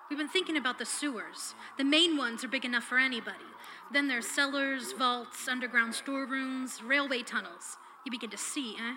[0.09, 1.55] We've been thinking about the sewers.
[1.77, 3.37] The main ones are big enough for anybody.
[3.93, 7.77] Then there's cellars, vaults, underground storerooms, railway tunnels.
[8.05, 8.95] You begin to see, eh?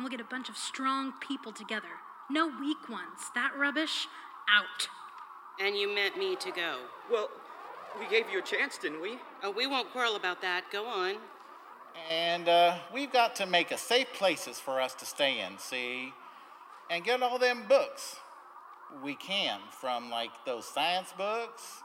[0.00, 2.00] And we'll get a bunch of strong people together.
[2.30, 3.28] No weak ones.
[3.34, 4.08] That rubbish,
[4.50, 4.88] out.
[5.62, 6.78] And you meant me to go.
[7.12, 7.28] Well,
[7.98, 9.18] we gave you a chance, didn't we?
[9.42, 10.64] Oh, we won't quarrel about that.
[10.72, 11.16] Go on.
[12.10, 16.14] And uh, we've got to make a safe places for us to stay in, see?
[16.88, 18.16] And get all them books
[19.04, 21.82] we can from like those science books.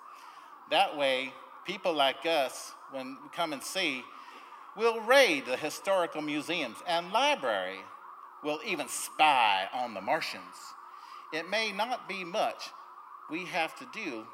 [0.72, 1.34] That way,
[1.66, 4.05] people like us, when we come and see,
[4.78, 7.80] will raid the historical museums and library,
[8.45, 10.43] will even spy on the Martians.
[11.33, 12.69] It may not be much
[13.29, 14.25] we have to do,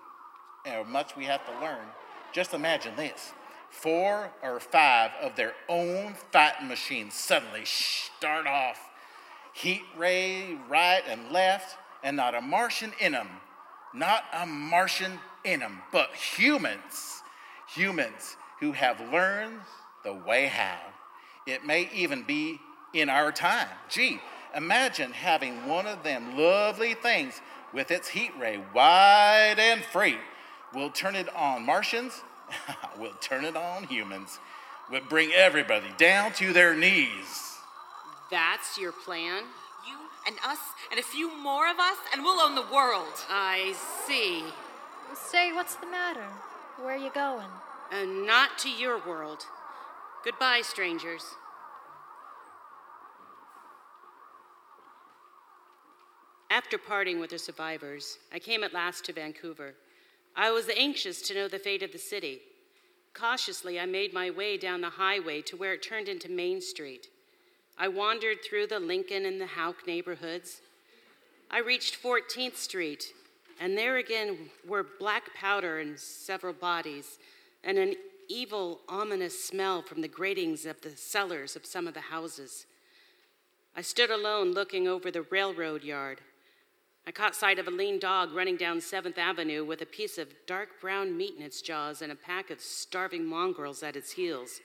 [0.69, 1.87] or much we have to learn.
[2.33, 3.33] Just imagine this
[3.69, 8.77] four or five of their own fighting machines suddenly start off,
[9.53, 13.29] heat ray right and left, and not a Martian in them.
[13.93, 17.21] Not a Martian in them, but humans
[17.75, 19.61] humans who have learned
[20.03, 20.79] the way how.
[21.47, 22.59] It may even be
[22.93, 23.67] in our time.
[23.89, 24.19] Gee,
[24.55, 27.41] imagine having one of them lovely things
[27.73, 30.17] with its heat ray wide and free.
[30.73, 32.21] We'll turn it on Martians,
[32.99, 34.39] we'll turn it on humans.
[34.89, 37.57] We'll bring everybody down to their knees.
[38.29, 39.43] That's your plan?
[39.87, 43.13] You and us and a few more of us, and we'll own the world.
[43.29, 43.73] I
[44.05, 44.43] see.
[45.13, 46.25] Say, what's the matter?
[46.77, 47.47] Where are you going?
[47.91, 49.45] Uh, not to your world.
[50.23, 51.23] Goodbye, strangers.
[56.51, 59.73] After parting with the survivors, I came at last to Vancouver.
[60.35, 62.41] I was anxious to know the fate of the city.
[63.13, 67.07] Cautiously, I made my way down the highway to where it turned into Main Street.
[67.77, 70.59] I wandered through the Lincoln and the Hough neighborhoods.
[71.49, 73.13] I reached 14th Street,
[73.61, 77.17] and there again were black powder and several bodies,
[77.63, 77.95] and an
[78.27, 82.65] evil, ominous smell from the gratings of the cellars of some of the houses.
[83.73, 86.19] I stood alone looking over the railroad yard.
[87.11, 90.29] I caught sight of a lean dog running down 7th Avenue with a piece of
[90.47, 94.61] dark brown meat in its jaws and a pack of starving mongrels at its heels.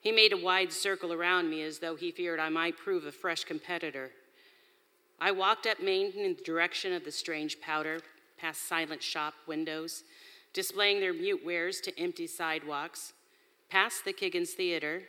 [0.00, 3.12] He made a wide circle around me as though he feared I might prove a
[3.12, 4.10] fresh competitor.
[5.20, 8.00] I walked up Main in the direction of the strange powder,
[8.36, 10.02] past silent shop windows,
[10.52, 13.12] displaying their mute wares to empty sidewalks,
[13.70, 15.02] past the Kiggins Theater,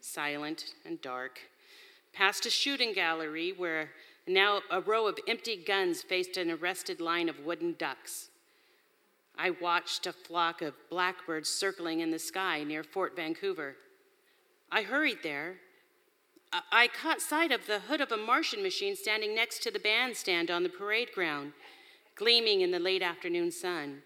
[0.00, 1.40] silent and dark,
[2.12, 3.90] past a shooting gallery where
[4.26, 8.30] now a row of empty guns faced an arrested line of wooden ducks.
[9.36, 13.76] I watched a flock of blackbirds circling in the sky near Fort Vancouver.
[14.70, 15.56] I hurried there.
[16.70, 20.50] I caught sight of the hood of a Martian machine standing next to the bandstand
[20.50, 21.52] on the parade ground,
[22.14, 24.02] gleaming in the late afternoon sun.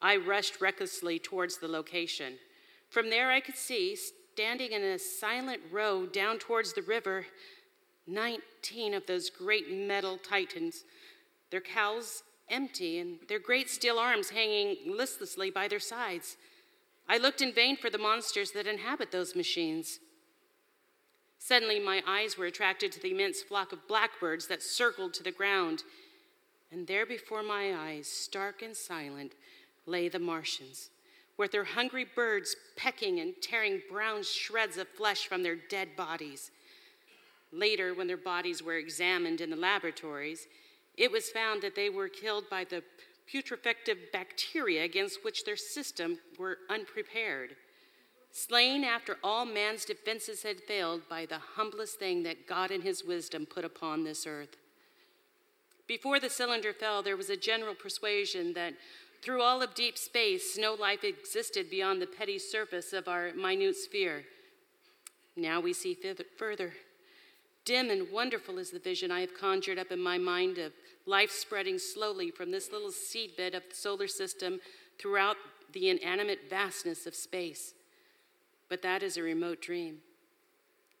[0.00, 2.34] I rushed recklessly towards the location.
[2.88, 7.26] From there, I could see, standing in a silent row down towards the river,
[8.08, 10.84] 19 of those great metal titans,
[11.50, 16.36] their cowls empty and their great steel arms hanging listlessly by their sides.
[17.08, 19.98] I looked in vain for the monsters that inhabit those machines.
[21.38, 25.32] Suddenly, my eyes were attracted to the immense flock of blackbirds that circled to the
[25.32, 25.84] ground.
[26.70, 29.34] And there before my eyes, stark and silent,
[29.86, 30.90] lay the Martians,
[31.38, 36.50] with their hungry birds pecking and tearing brown shreds of flesh from their dead bodies.
[37.52, 40.46] Later, when their bodies were examined in the laboratories,
[40.96, 42.82] it was found that they were killed by the
[43.26, 47.56] putrefactive bacteria against which their system were unprepared.
[48.30, 53.04] Slain after all man's defenses had failed by the humblest thing that God in his
[53.04, 54.56] wisdom put upon this earth.
[55.86, 58.74] Before the cylinder fell, there was a general persuasion that
[59.22, 63.76] through all of deep space, no life existed beyond the petty surface of our minute
[63.76, 64.24] sphere.
[65.36, 65.96] Now we see
[66.36, 66.74] further.
[67.68, 70.72] Dim and wonderful is the vision I have conjured up in my mind of
[71.04, 74.60] life spreading slowly from this little seedbed of the solar system
[74.98, 75.36] throughout
[75.74, 77.74] the inanimate vastness of space.
[78.70, 79.98] But that is a remote dream.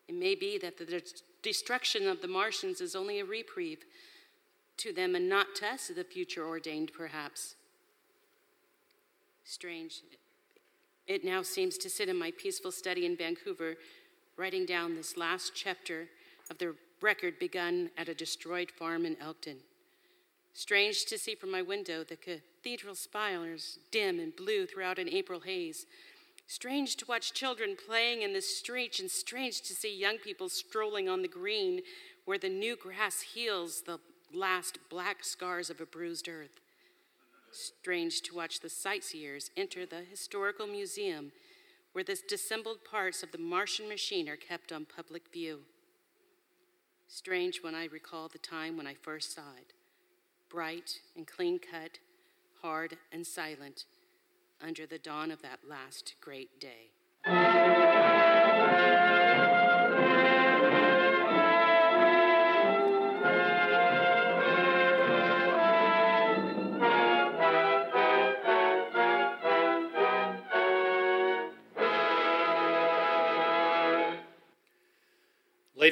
[0.08, 1.02] It may be that the
[1.40, 3.86] destruction of the Martians is only a reprieve
[4.76, 7.54] to them and not to us, the future ordained, perhaps.
[9.42, 10.02] Strange.
[11.06, 13.76] It now seems to sit in my peaceful study in Vancouver,
[14.36, 16.08] writing down this last chapter
[16.50, 19.58] of the record begun at a destroyed farm in Elkton.
[20.52, 25.40] Strange to see from my window the cathedral spires dim and blue throughout an April
[25.40, 25.86] haze.
[26.46, 31.08] Strange to watch children playing in the streets, and strange to see young people strolling
[31.08, 31.82] on the green
[32.24, 34.00] where the new grass heals the
[34.34, 36.60] last black scars of a bruised earth.
[37.52, 41.32] Strange to watch the sightseers enter the historical museum
[41.92, 45.60] where the dissembled parts of the Martian machine are kept on public view.
[47.10, 49.72] Strange when I recall the time when I first saw it
[50.50, 51.98] bright and clean cut,
[52.62, 53.84] hard and silent,
[54.62, 56.90] under the dawn of that last great day.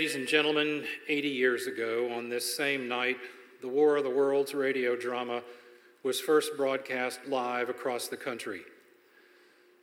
[0.07, 3.17] Ladies and gentlemen, 80 years ago, on this same night,
[3.61, 5.43] the War of the Worlds radio drama
[6.05, 8.61] was first broadcast live across the country.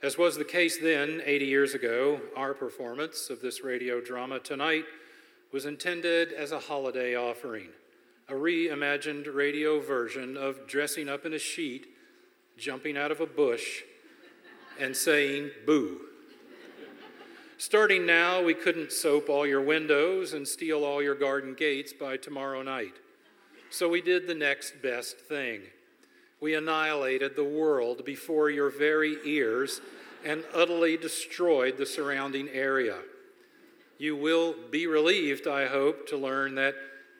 [0.01, 4.85] As was the case then, 80 years ago, our performance of this radio drama tonight
[5.51, 7.67] was intended as a holiday offering,
[8.29, 11.87] a reimagined radio version of dressing up in a sheet,
[12.57, 13.81] jumping out of a bush,
[14.79, 15.99] and saying boo.
[17.57, 22.17] Starting now, we couldn't soap all your windows and steal all your garden gates by
[22.17, 22.93] tomorrow night.
[23.69, 25.61] So we did the next best thing.
[26.41, 29.81] We annihilated the world before your very ears
[30.25, 32.97] and utterly destroyed the surrounding area.
[33.97, 36.75] You will be relieved, I hope, to learn that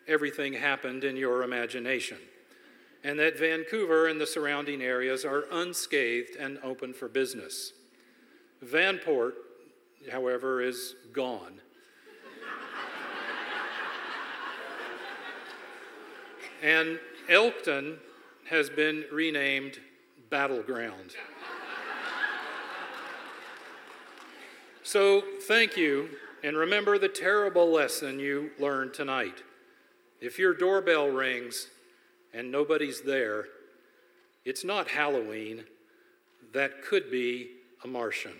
[0.08, 2.18] everything happened in your imagination
[3.04, 7.74] and that Vancouver and the surrounding areas are unscathed and open for business.
[8.64, 9.34] Vanport
[10.12, 11.60] however, is gone.
[16.62, 16.98] and
[17.30, 17.98] Elkton
[18.50, 19.80] has been renamed
[20.30, 21.16] Battleground.
[24.84, 26.10] So thank you,
[26.44, 29.44] and remember the terrible lesson you learned tonight.
[30.20, 31.70] If your doorbell rings
[32.34, 33.46] and nobody's there,
[34.46, 35.64] it's not Halloween.
[36.54, 37.52] That could be
[37.84, 38.34] a Martian.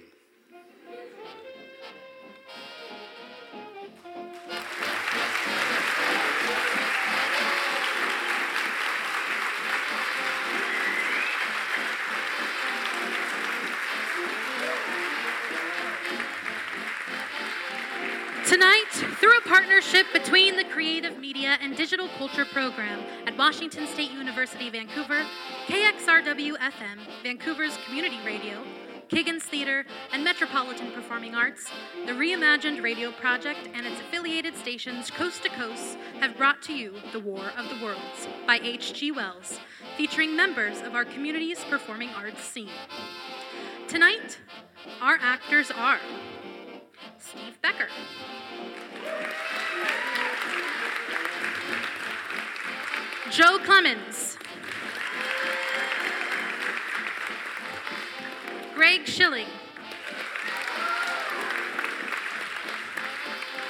[18.54, 24.12] Tonight, through a partnership between the Creative Media and Digital Culture Program at Washington State
[24.12, 25.26] University, Vancouver,
[25.66, 28.64] KXRW FM, Vancouver's community radio,
[29.10, 31.68] Kiggins Theatre, and Metropolitan Performing Arts,
[32.06, 36.94] the Reimagined Radio Project and its affiliated stations coast to coast have brought to you
[37.12, 39.14] The War of the Worlds by H.G.
[39.14, 39.60] Wells,
[39.98, 42.70] featuring members of our community's performing arts scene.
[43.88, 44.38] Tonight,
[45.02, 46.00] our actors are
[47.20, 47.88] Steve Becker.
[53.32, 54.38] Joe Clemens.
[58.76, 59.48] Greg Schilling.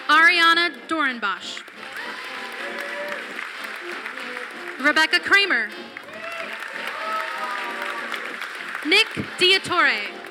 [0.09, 1.63] Ariana Dorenbosch.
[4.79, 5.69] Rebecca Kramer.
[8.85, 9.07] Nick
[9.37, 10.22] Diatore.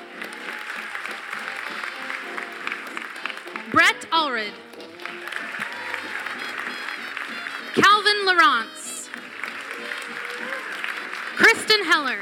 [3.73, 4.53] Brett Allred.
[7.73, 9.09] Calvin Lawrence.
[11.35, 12.19] Kristen Heller.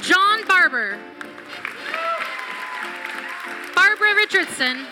[0.00, 0.98] John Barber.
[3.76, 4.86] Barbara Richardson.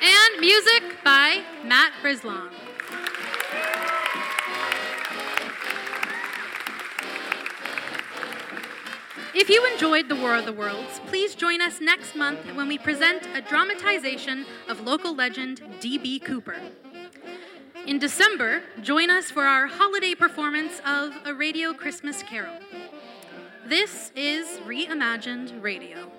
[0.00, 2.48] And music by Matt Brislong.
[9.40, 12.76] If you enjoyed The War of the Worlds, please join us next month when we
[12.76, 16.18] present a dramatization of local legend D.B.
[16.18, 16.56] Cooper.
[17.86, 22.58] In December, join us for our holiday performance of A Radio Christmas Carol.
[23.64, 26.10] This is Reimagined Radio.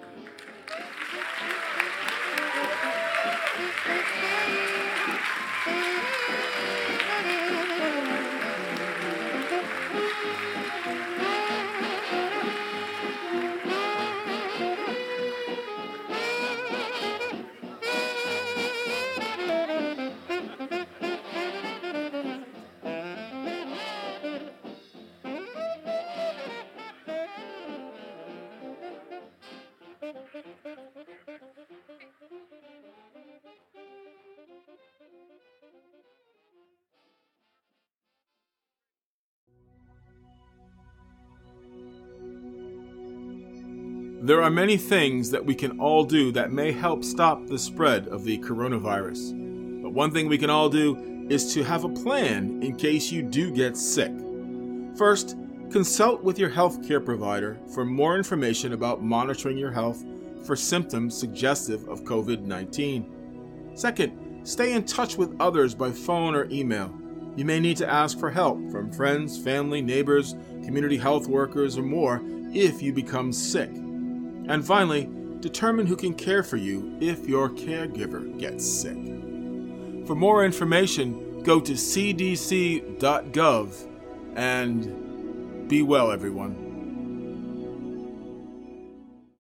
[44.49, 48.23] Are many things that we can all do that may help stop the spread of
[48.23, 49.83] the coronavirus.
[49.83, 53.21] But one thing we can all do is to have a plan in case you
[53.21, 54.11] do get sick.
[54.97, 55.37] First,
[55.69, 60.03] consult with your healthcare provider for more information about monitoring your health
[60.43, 63.75] for symptoms suggestive of COVID 19.
[63.75, 66.91] Second, stay in touch with others by phone or email.
[67.35, 70.33] You may need to ask for help from friends, family, neighbors,
[70.65, 72.19] community health workers, or more
[72.51, 73.69] if you become sick.
[74.49, 75.07] And finally,
[75.39, 78.97] determine who can care for you if your caregiver gets sick.
[80.07, 82.87] For more information, go to cdc.gov
[84.35, 86.68] and be well, everyone.